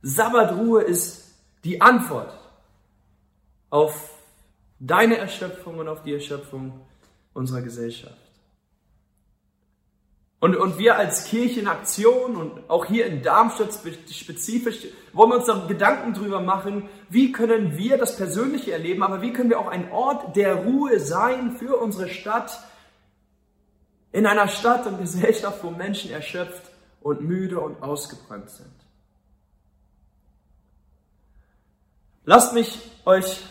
Sabbatruhe 0.00 0.82
ist 0.82 1.34
die 1.64 1.80
Antwort 1.80 2.32
auf 3.70 4.10
deine 4.80 5.16
Erschöpfung 5.18 5.78
und 5.78 5.88
auf 5.88 6.02
die 6.02 6.14
Erschöpfung 6.14 6.80
unserer 7.34 7.62
Gesellschaft. 7.62 8.31
Und, 10.42 10.56
und 10.56 10.76
wir 10.76 10.96
als 10.96 11.26
Kirche 11.26 11.60
in 11.60 11.68
Aktion 11.68 12.34
und 12.34 12.68
auch 12.68 12.86
hier 12.86 13.06
in 13.06 13.22
Darmstadt 13.22 13.72
spezifisch 14.10 14.88
wollen 15.12 15.30
wir 15.30 15.36
uns 15.36 15.46
dann 15.46 15.68
Gedanken 15.68 16.14
drüber 16.14 16.40
machen, 16.40 16.88
wie 17.08 17.30
können 17.30 17.76
wir 17.78 17.96
das 17.96 18.16
Persönliche 18.16 18.72
erleben, 18.72 19.04
aber 19.04 19.22
wie 19.22 19.32
können 19.32 19.50
wir 19.50 19.60
auch 19.60 19.68
ein 19.68 19.92
Ort 19.92 20.34
der 20.34 20.56
Ruhe 20.56 20.98
sein 20.98 21.52
für 21.52 21.76
unsere 21.76 22.08
Stadt, 22.08 22.58
in 24.10 24.26
einer 24.26 24.48
Stadt 24.48 24.84
und 24.88 24.98
Gesellschaft, 24.98 25.62
wo 25.62 25.70
Menschen 25.70 26.10
erschöpft 26.10 26.72
und 27.02 27.20
müde 27.20 27.60
und 27.60 27.80
ausgebrannt 27.80 28.50
sind. 28.50 28.74
Lasst 32.24 32.52
mich 32.52 32.80
euch 33.04 33.44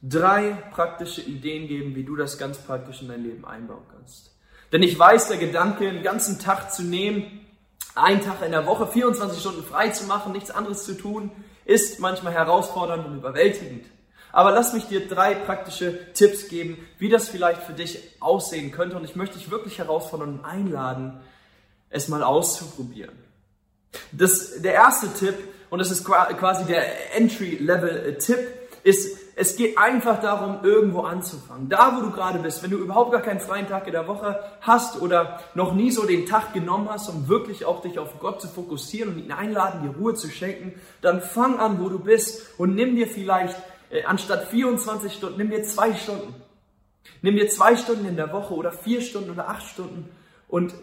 drei 0.00 0.52
praktische 0.70 1.20
Ideen 1.20 1.68
geben, 1.68 1.94
wie 1.94 2.04
du 2.04 2.16
das 2.16 2.38
ganz 2.38 2.56
praktisch 2.56 3.02
in 3.02 3.08
dein 3.08 3.22
Leben 3.24 3.44
einbauen 3.44 3.84
kannst. 3.92 4.31
Denn 4.72 4.82
ich 4.82 4.98
weiß, 4.98 5.28
der 5.28 5.36
Gedanke, 5.36 5.86
einen 5.86 6.02
ganzen 6.02 6.38
Tag 6.38 6.72
zu 6.72 6.82
nehmen, 6.82 7.46
einen 7.94 8.22
Tag 8.22 8.42
in 8.42 8.52
der 8.52 8.66
Woche, 8.66 8.86
24 8.86 9.38
Stunden 9.38 9.62
frei 9.62 9.90
zu 9.90 10.04
machen, 10.04 10.32
nichts 10.32 10.50
anderes 10.50 10.84
zu 10.84 10.94
tun, 10.94 11.30
ist 11.66 12.00
manchmal 12.00 12.32
herausfordernd 12.32 13.06
und 13.06 13.18
überwältigend. 13.18 13.84
Aber 14.32 14.50
lass 14.50 14.72
mich 14.72 14.86
dir 14.86 15.06
drei 15.06 15.34
praktische 15.34 16.12
Tipps 16.14 16.48
geben, 16.48 16.78
wie 16.98 17.10
das 17.10 17.28
vielleicht 17.28 17.62
für 17.62 17.74
dich 17.74 17.98
aussehen 18.20 18.72
könnte. 18.72 18.96
Und 18.96 19.04
ich 19.04 19.14
möchte 19.14 19.38
dich 19.38 19.50
wirklich 19.50 19.78
herausfordern 19.78 20.38
und 20.38 20.44
einladen, 20.44 21.20
es 21.90 22.08
mal 22.08 22.22
auszuprobieren. 22.22 23.14
Das, 24.10 24.62
der 24.62 24.72
erste 24.72 25.12
Tipp, 25.12 25.34
und 25.68 25.80
das 25.80 25.90
ist 25.90 26.06
quasi 26.06 26.64
der 26.64 27.14
Entry-Level-Tipp, 27.14 28.38
ist, 28.84 29.18
es 29.34 29.56
geht 29.56 29.78
einfach 29.78 30.20
darum, 30.20 30.58
irgendwo 30.62 31.00
anzufangen. 31.00 31.68
Da, 31.68 31.96
wo 31.96 32.02
du 32.02 32.10
gerade 32.10 32.38
bist, 32.38 32.62
wenn 32.62 32.70
du 32.70 32.76
überhaupt 32.76 33.12
gar 33.12 33.22
keinen 33.22 33.40
freien 33.40 33.66
Tag 33.66 33.86
in 33.86 33.92
der 33.92 34.06
Woche 34.06 34.40
hast 34.60 35.00
oder 35.00 35.40
noch 35.54 35.72
nie 35.72 35.90
so 35.90 36.06
den 36.06 36.26
Tag 36.26 36.52
genommen 36.52 36.88
hast, 36.90 37.08
um 37.08 37.28
wirklich 37.28 37.64
auch 37.64 37.80
dich 37.80 37.98
auf 37.98 38.20
Gott 38.20 38.42
zu 38.42 38.48
fokussieren 38.48 39.14
und 39.14 39.18
ihn 39.18 39.32
einladen, 39.32 39.82
dir 39.82 39.96
Ruhe 39.96 40.14
zu 40.14 40.28
schenken, 40.28 40.78
dann 41.00 41.22
fang 41.22 41.58
an, 41.58 41.80
wo 41.80 41.88
du 41.88 41.98
bist 41.98 42.58
und 42.58 42.74
nimm 42.74 42.94
dir 42.94 43.06
vielleicht 43.06 43.56
äh, 43.90 44.04
anstatt 44.04 44.48
24 44.48 45.12
Stunden, 45.12 45.38
nimm 45.38 45.50
dir 45.50 45.62
zwei 45.62 45.94
Stunden. 45.94 46.34
Nimm 47.22 47.36
dir 47.36 47.48
zwei 47.48 47.76
Stunden 47.76 48.06
in 48.06 48.16
der 48.16 48.32
Woche 48.32 48.54
oder 48.54 48.72
vier 48.72 49.00
Stunden 49.00 49.30
oder 49.30 49.48
acht 49.48 49.66
Stunden 49.66 50.08
und 50.48 50.74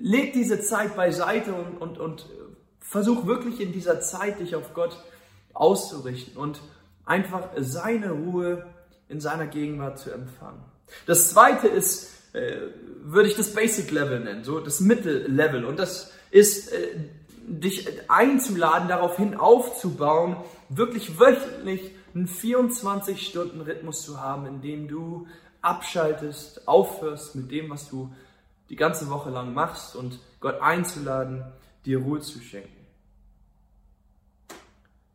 leg 0.00 0.32
diese 0.32 0.60
Zeit 0.60 0.96
beiseite 0.96 1.52
und, 1.52 1.80
und, 1.80 1.98
und 1.98 2.26
versuch 2.80 3.26
wirklich 3.26 3.60
in 3.60 3.72
dieser 3.72 4.00
Zeit 4.00 4.40
dich 4.40 4.56
auf 4.56 4.74
Gott 4.74 4.96
auszurichten 5.54 6.36
und 6.36 6.60
einfach 7.04 7.48
seine 7.58 8.12
Ruhe 8.12 8.66
in 9.08 9.20
seiner 9.20 9.46
Gegenwart 9.46 9.98
zu 9.98 10.10
empfangen. 10.10 10.62
Das 11.06 11.30
zweite 11.30 11.68
ist, 11.68 12.10
äh, 12.34 12.56
würde 13.02 13.28
ich 13.28 13.36
das 13.36 13.54
Basic 13.54 13.90
Level 13.90 14.20
nennen, 14.20 14.44
so 14.44 14.60
das 14.60 14.80
Mittellevel. 14.80 15.64
Und 15.64 15.78
das 15.78 16.12
ist, 16.30 16.72
äh, 16.72 16.96
dich 17.46 17.88
einzuladen, 18.08 18.88
daraufhin 18.88 19.34
aufzubauen, 19.34 20.36
wirklich 20.68 21.18
wöchentlich 21.18 21.90
einen 22.14 22.28
24-Stunden-Rhythmus 22.28 24.02
zu 24.02 24.20
haben, 24.20 24.46
in 24.46 24.60
dem 24.60 24.88
du 24.88 25.26
abschaltest, 25.60 26.66
aufhörst 26.68 27.34
mit 27.34 27.50
dem, 27.50 27.70
was 27.70 27.88
du 27.88 28.12
die 28.68 28.76
ganze 28.76 29.10
Woche 29.10 29.30
lang 29.30 29.54
machst 29.54 29.96
und 29.96 30.18
Gott 30.40 30.60
einzuladen, 30.60 31.44
dir 31.84 31.98
Ruhe 31.98 32.20
zu 32.20 32.40
schenken. 32.40 32.81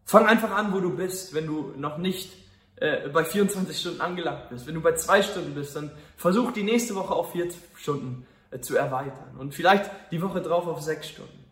Fang 0.08 0.26
einfach 0.26 0.52
an, 0.52 0.74
wo 0.74 0.80
du 0.80 0.96
bist, 0.96 1.34
wenn 1.34 1.46
du 1.48 1.74
noch 1.76 1.98
nicht 1.98 2.32
äh, 2.78 3.10
bei 3.10 3.26
24 3.26 3.78
Stunden 3.78 4.00
angelangt 4.00 4.50
bist. 4.50 4.66
Wenn 4.66 4.76
du 4.76 4.82
bei 4.82 4.94
zwei 4.94 5.22
Stunden 5.22 5.54
bist, 5.54 5.76
dann 5.76 5.92
versuch 6.16 6.54
die 6.54 6.64
nächste 6.64 6.96
Woche 6.96 7.14
auf 7.14 7.34
vier 7.34 7.50
Stunden 7.76 8.26
äh, 8.50 8.60
zu 8.62 8.78
erweitern 8.78 9.36
und 9.38 9.54
vielleicht 9.54 9.92
die 10.12 10.22
Woche 10.22 10.42
drauf 10.42 10.66
auf 10.66 10.82
sechs 10.82 11.10
Stunden. 11.10 11.44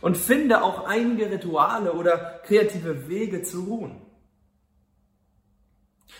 Und 0.00 0.16
finde 0.16 0.64
auch 0.64 0.88
einige 0.88 1.30
Rituale 1.30 1.92
oder 1.92 2.40
kreative 2.44 3.06
Wege 3.08 3.44
zu 3.44 3.62
ruhen. 3.62 4.00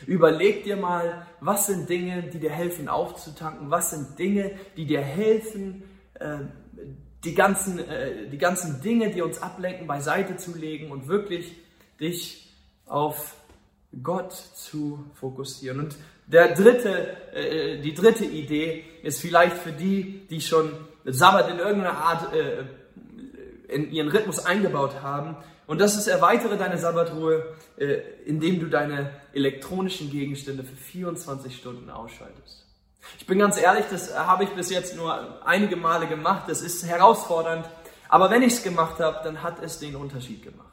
Überleg 0.06 0.62
dir 0.62 0.76
mal, 0.76 1.26
was 1.40 1.66
sind 1.66 1.90
Dinge, 1.90 2.22
die 2.22 2.38
dir 2.38 2.50
helfen 2.50 2.88
aufzutanken, 2.88 3.68
was 3.68 3.90
sind 3.90 4.16
Dinge, 4.16 4.52
die 4.76 4.86
dir 4.86 5.00
helfen, 5.00 5.82
äh, 6.20 6.38
die 7.24 7.34
ganzen, 7.34 7.78
äh, 7.78 8.28
die 8.28 8.38
ganzen 8.38 8.80
Dinge, 8.82 9.10
die 9.10 9.22
uns 9.22 9.40
ablenken, 9.40 9.86
beiseite 9.86 10.36
zu 10.36 10.56
legen 10.56 10.90
und 10.90 11.08
wirklich 11.08 11.54
dich 12.00 12.52
auf 12.86 13.36
Gott 14.02 14.32
zu 14.32 15.04
fokussieren. 15.14 15.80
Und 15.80 15.96
der 16.26 16.54
dritte, 16.54 17.16
äh, 17.32 17.80
die 17.80 17.94
dritte 17.94 18.24
Idee 18.24 18.84
ist 19.02 19.20
vielleicht 19.20 19.56
für 19.56 19.72
die, 19.72 20.26
die 20.28 20.40
schon 20.40 20.70
Sabbat 21.04 21.50
in 21.50 21.58
irgendeiner 21.58 21.98
Art 21.98 22.34
äh, 22.34 22.64
in 23.68 23.90
ihren 23.90 24.08
Rhythmus 24.08 24.44
eingebaut 24.44 25.02
haben. 25.02 25.36
Und 25.66 25.80
das 25.80 25.96
ist, 25.96 26.06
erweitere 26.06 26.56
deine 26.56 26.78
Sabbatruhe, 26.78 27.54
äh, 27.76 27.98
indem 28.26 28.60
du 28.60 28.66
deine 28.66 29.10
elektronischen 29.32 30.10
Gegenstände 30.10 30.62
für 30.62 30.76
24 30.76 31.56
Stunden 31.56 31.90
ausschaltest. 31.90 32.63
Ich 33.18 33.26
bin 33.26 33.38
ganz 33.38 33.56
ehrlich, 33.58 33.86
das 33.90 34.16
habe 34.16 34.44
ich 34.44 34.50
bis 34.50 34.70
jetzt 34.70 34.96
nur 34.96 35.44
einige 35.46 35.76
Male 35.76 36.06
gemacht. 36.06 36.44
Das 36.48 36.60
ist 36.60 36.84
herausfordernd. 36.84 37.68
Aber 38.08 38.30
wenn 38.30 38.42
ich 38.42 38.54
es 38.54 38.62
gemacht 38.62 39.00
habe, 39.00 39.20
dann 39.24 39.42
hat 39.42 39.62
es 39.62 39.78
den 39.78 39.96
Unterschied 39.96 40.42
gemacht. 40.42 40.68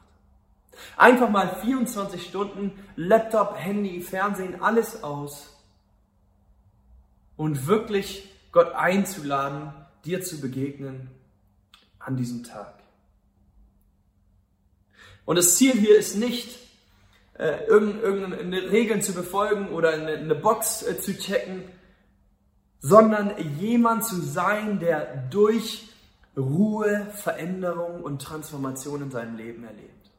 Einfach 0.96 1.28
mal 1.28 1.56
24 1.62 2.24
Stunden 2.24 2.72
Laptop, 2.96 3.56
Handy, 3.56 4.00
Fernsehen, 4.00 4.62
alles 4.62 5.02
aus. 5.02 5.48
Und 7.36 7.66
wirklich 7.66 8.30
Gott 8.52 8.72
einzuladen, 8.74 9.72
dir 10.04 10.22
zu 10.22 10.40
begegnen 10.40 11.10
an 11.98 12.16
diesem 12.16 12.44
Tag. 12.44 12.74
Und 15.24 15.36
das 15.36 15.56
Ziel 15.56 15.72
hier 15.72 15.96
ist 15.96 16.16
nicht, 16.16 16.58
äh, 17.38 17.64
irgendeine 17.64 18.70
Regeln 18.70 19.02
zu 19.02 19.14
befolgen 19.14 19.70
oder 19.70 19.90
eine 19.92 20.34
Box 20.34 20.82
äh, 20.82 21.00
zu 21.00 21.16
checken, 21.16 21.64
sondern 22.82 23.32
jemand 23.60 24.04
zu 24.04 24.20
sein, 24.20 24.80
der 24.80 25.28
durch 25.30 25.88
Ruhe, 26.36 27.06
Veränderung 27.14 28.02
und 28.02 28.20
Transformation 28.20 29.02
in 29.02 29.10
seinem 29.10 29.36
Leben 29.36 29.64
erlebt. 29.64 30.10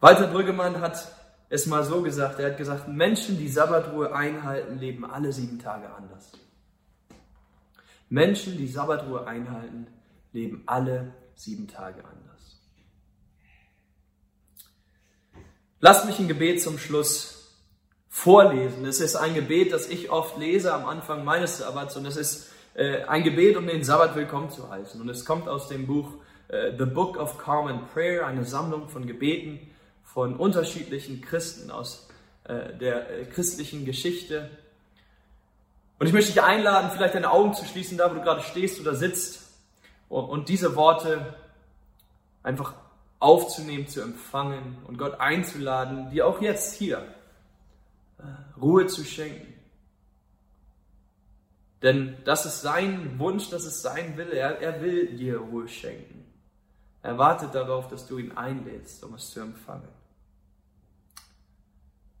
Walter 0.00 0.28
Brüggemann 0.28 0.80
hat 0.80 1.12
es 1.50 1.66
mal 1.66 1.84
so 1.84 2.02
gesagt, 2.02 2.40
er 2.40 2.50
hat 2.50 2.58
gesagt, 2.58 2.88
Menschen, 2.88 3.38
die 3.38 3.48
Sabbatruhe 3.48 4.14
einhalten, 4.14 4.78
leben 4.78 5.04
alle 5.04 5.32
sieben 5.32 5.58
Tage 5.58 5.92
anders. 5.94 6.32
Menschen, 8.08 8.56
die 8.56 8.68
Sabbatruhe 8.68 9.26
einhalten, 9.26 9.88
leben 10.32 10.62
alle 10.66 11.12
sieben 11.34 11.68
Tage 11.68 12.02
anders. 12.04 12.60
Lasst 15.80 16.06
mich 16.06 16.18
ein 16.18 16.28
Gebet 16.28 16.62
zum 16.62 16.78
Schluss 16.78 17.35
vorlesen. 18.16 18.86
Es 18.86 18.98
ist 19.00 19.14
ein 19.14 19.34
Gebet, 19.34 19.74
das 19.74 19.88
ich 19.88 20.10
oft 20.10 20.38
lese 20.38 20.72
am 20.72 20.86
Anfang 20.86 21.22
meines 21.22 21.58
Sabbats 21.58 21.98
und 21.98 22.06
es 22.06 22.16
ist 22.16 22.50
äh, 22.74 23.04
ein 23.04 23.22
Gebet, 23.22 23.58
um 23.58 23.66
den 23.66 23.84
Sabbat 23.84 24.16
willkommen 24.16 24.50
zu 24.50 24.70
heißen. 24.70 24.98
Und 24.98 25.10
es 25.10 25.26
kommt 25.26 25.48
aus 25.48 25.68
dem 25.68 25.86
Buch 25.86 26.08
äh, 26.48 26.72
The 26.78 26.86
Book 26.86 27.18
of 27.18 27.36
Common 27.36 27.86
Prayer, 27.92 28.26
eine 28.26 28.46
Sammlung 28.46 28.88
von 28.88 29.06
Gebeten 29.06 29.60
von 30.02 30.34
unterschiedlichen 30.36 31.20
Christen 31.20 31.70
aus 31.70 32.08
äh, 32.44 32.72
der 32.78 33.10
äh, 33.10 33.24
christlichen 33.26 33.84
Geschichte. 33.84 34.48
Und 35.98 36.06
ich 36.06 36.14
möchte 36.14 36.32
dich 36.32 36.42
einladen, 36.42 36.90
vielleicht 36.94 37.14
deine 37.14 37.30
Augen 37.30 37.52
zu 37.52 37.66
schließen, 37.66 37.98
da 37.98 38.10
wo 38.10 38.14
du 38.14 38.22
gerade 38.22 38.40
stehst 38.40 38.80
oder 38.80 38.94
sitzt, 38.94 39.42
und, 40.08 40.24
und 40.24 40.48
diese 40.48 40.74
Worte 40.74 41.34
einfach 42.42 42.72
aufzunehmen, 43.18 43.86
zu 43.88 44.00
empfangen 44.00 44.78
und 44.88 44.96
Gott 44.96 45.20
einzuladen, 45.20 46.10
dir 46.10 46.26
auch 46.26 46.40
jetzt 46.40 46.76
hier 46.76 47.06
Ruhe 48.60 48.86
zu 48.86 49.04
schenken. 49.04 49.54
Denn 51.82 52.16
das 52.24 52.46
ist 52.46 52.62
sein 52.62 53.18
Wunsch, 53.18 53.50
das 53.50 53.64
ist 53.64 53.82
sein 53.82 54.16
Wille. 54.16 54.32
Er, 54.32 54.60
er 54.60 54.80
will 54.80 55.16
dir 55.16 55.38
Ruhe 55.38 55.68
schenken. 55.68 56.24
Er 57.02 57.18
wartet 57.18 57.54
darauf, 57.54 57.88
dass 57.88 58.06
du 58.06 58.18
ihn 58.18 58.32
einlädst, 58.32 59.04
um 59.04 59.14
es 59.14 59.30
zu 59.30 59.40
empfangen. 59.40 59.88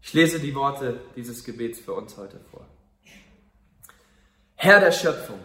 Ich 0.00 0.12
lese 0.12 0.38
die 0.38 0.54
Worte 0.54 1.00
dieses 1.16 1.42
Gebets 1.42 1.80
für 1.80 1.94
uns 1.94 2.16
heute 2.16 2.38
vor. 2.50 2.64
Herr 4.54 4.78
der 4.78 4.92
Schöpfung, 4.92 5.40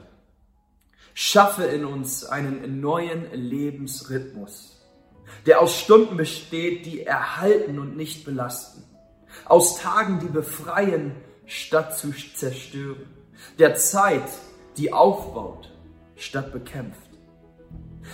schaffe 1.16 1.64
in 1.64 1.86
uns 1.86 2.24
einen 2.24 2.80
neuen 2.80 3.32
Lebensrhythmus, 3.34 4.80
der 5.48 5.62
aus 5.62 5.80
Stunden 5.80 6.16
besteht, 6.16 6.86
die 6.86 7.02
erhalten 7.02 7.80
und 7.80 7.98
nicht 7.98 8.24
belasten, 8.24 8.84
aus 9.46 9.80
Tagen, 9.80 10.20
die 10.20 10.28
befreien, 10.28 11.16
statt 11.46 11.98
zu 11.98 12.12
zerstören, 12.36 13.08
der 13.60 13.76
Zeit, 13.76 14.30
die 14.78 14.94
aufbaut, 14.94 15.72
statt 16.16 16.54
bekämpft. 16.54 17.10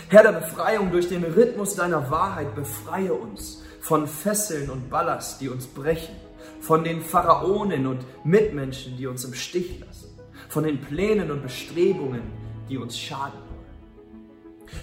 Herr 0.10 0.24
der 0.24 0.40
Befreiung 0.40 0.92
durch 0.92 1.10
den 1.10 1.24
Rhythmus 1.24 1.76
deiner 1.76 2.10
Wahrheit, 2.10 2.56
befreie 2.56 3.14
uns 3.14 3.64
von 3.80 4.08
Fesseln 4.08 4.70
und 4.70 4.90
Ballast, 4.90 5.42
die 5.42 5.50
uns 5.50 5.68
brechen, 5.68 6.16
von 6.60 6.84
den 6.84 7.02
Pharaonen 7.02 7.88
und 7.88 8.06
Mitmenschen, 8.26 8.98
die 8.98 9.08
uns 9.08 9.24
im 9.26 9.34
Stich 9.34 9.80
lassen, 9.80 10.20
von 10.50 10.64
den 10.64 10.82
Plänen 10.82 11.32
und 11.32 11.44
Bestrebungen, 11.44 12.24
die 12.70 12.78
uns 12.78 12.98
schaden 12.98 13.40
wollen. 13.40 13.48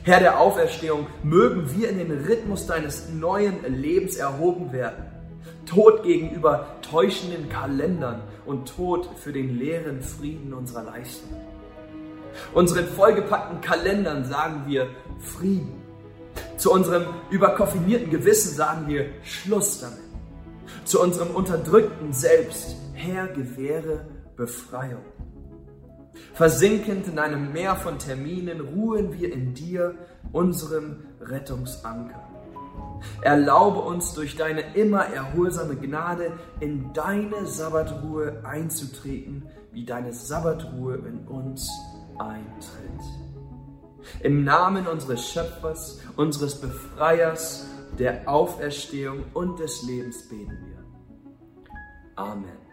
Herr 0.03 0.21
der 0.21 0.41
Auferstehung, 0.41 1.07
mögen 1.23 1.71
wir 1.75 1.91
in 1.91 1.99
den 1.99 2.25
Rhythmus 2.25 2.67
deines 2.67 3.11
neuen 3.11 3.63
Lebens 3.75 4.17
erhoben 4.17 4.73
werden. 4.73 5.14
Tod 5.67 6.03
gegenüber 6.03 6.67
täuschenden 6.83 7.49
Kalendern 7.49 8.23
und 8.47 8.69
Tod 8.69 9.09
für 9.17 9.33
den 9.33 9.59
leeren 9.59 10.03
Frieden 10.03 10.53
unserer 10.53 10.85
Leistung. 10.85 11.31
Unseren 12.53 12.87
vollgepackten 12.87 13.61
Kalendern 13.61 14.25
sagen 14.25 14.65
wir 14.67 14.89
Frieden. 15.21 15.83
Zu 16.57 16.73
unserem 16.73 17.07
überkoffinierten 17.31 18.11
Gewissen 18.11 18.55
sagen 18.55 18.89
wir 18.89 19.07
Schluss 19.23 19.81
damit. 19.81 19.99
Zu 20.85 21.01
unserem 21.01 21.31
unterdrückten 21.35 22.13
Selbst, 22.13 22.77
Herr, 22.95 23.29
gewähre 23.29 24.07
Befreiung. 24.37 25.03
Versinkend 26.33 27.07
in 27.09 27.19
einem 27.19 27.53
Meer 27.53 27.77
von 27.77 27.99
Terminen 27.99 28.61
ruhen 28.61 29.13
wir 29.13 29.33
in 29.33 29.55
dir, 29.55 29.95
unserem 30.33 31.05
Rettungsanker. 31.21 32.24
Erlaube 33.21 33.81
uns 33.81 34.15
durch 34.15 34.37
deine 34.37 34.75
immer 34.75 35.05
erholsame 35.07 35.77
Gnade 35.77 36.33
in 36.61 36.93
deine 36.93 37.47
Sabbatruhe 37.47 38.43
einzutreten, 38.45 39.47
wie 39.73 39.85
deine 39.85 40.13
Sabbatruhe 40.13 40.97
in 40.97 41.27
uns 41.27 41.69
eintritt. 42.19 43.01
Im 44.21 44.45
Namen 44.45 44.87
unseres 44.87 45.29
Schöpfers, 45.29 46.01
unseres 46.17 46.61
Befreiers, 46.61 47.67
der 47.99 48.29
Auferstehung 48.29 49.25
und 49.35 49.59
des 49.59 49.83
Lebens 49.85 50.29
beten 50.29 50.59
wir. 50.67 50.85
Amen. 52.17 52.64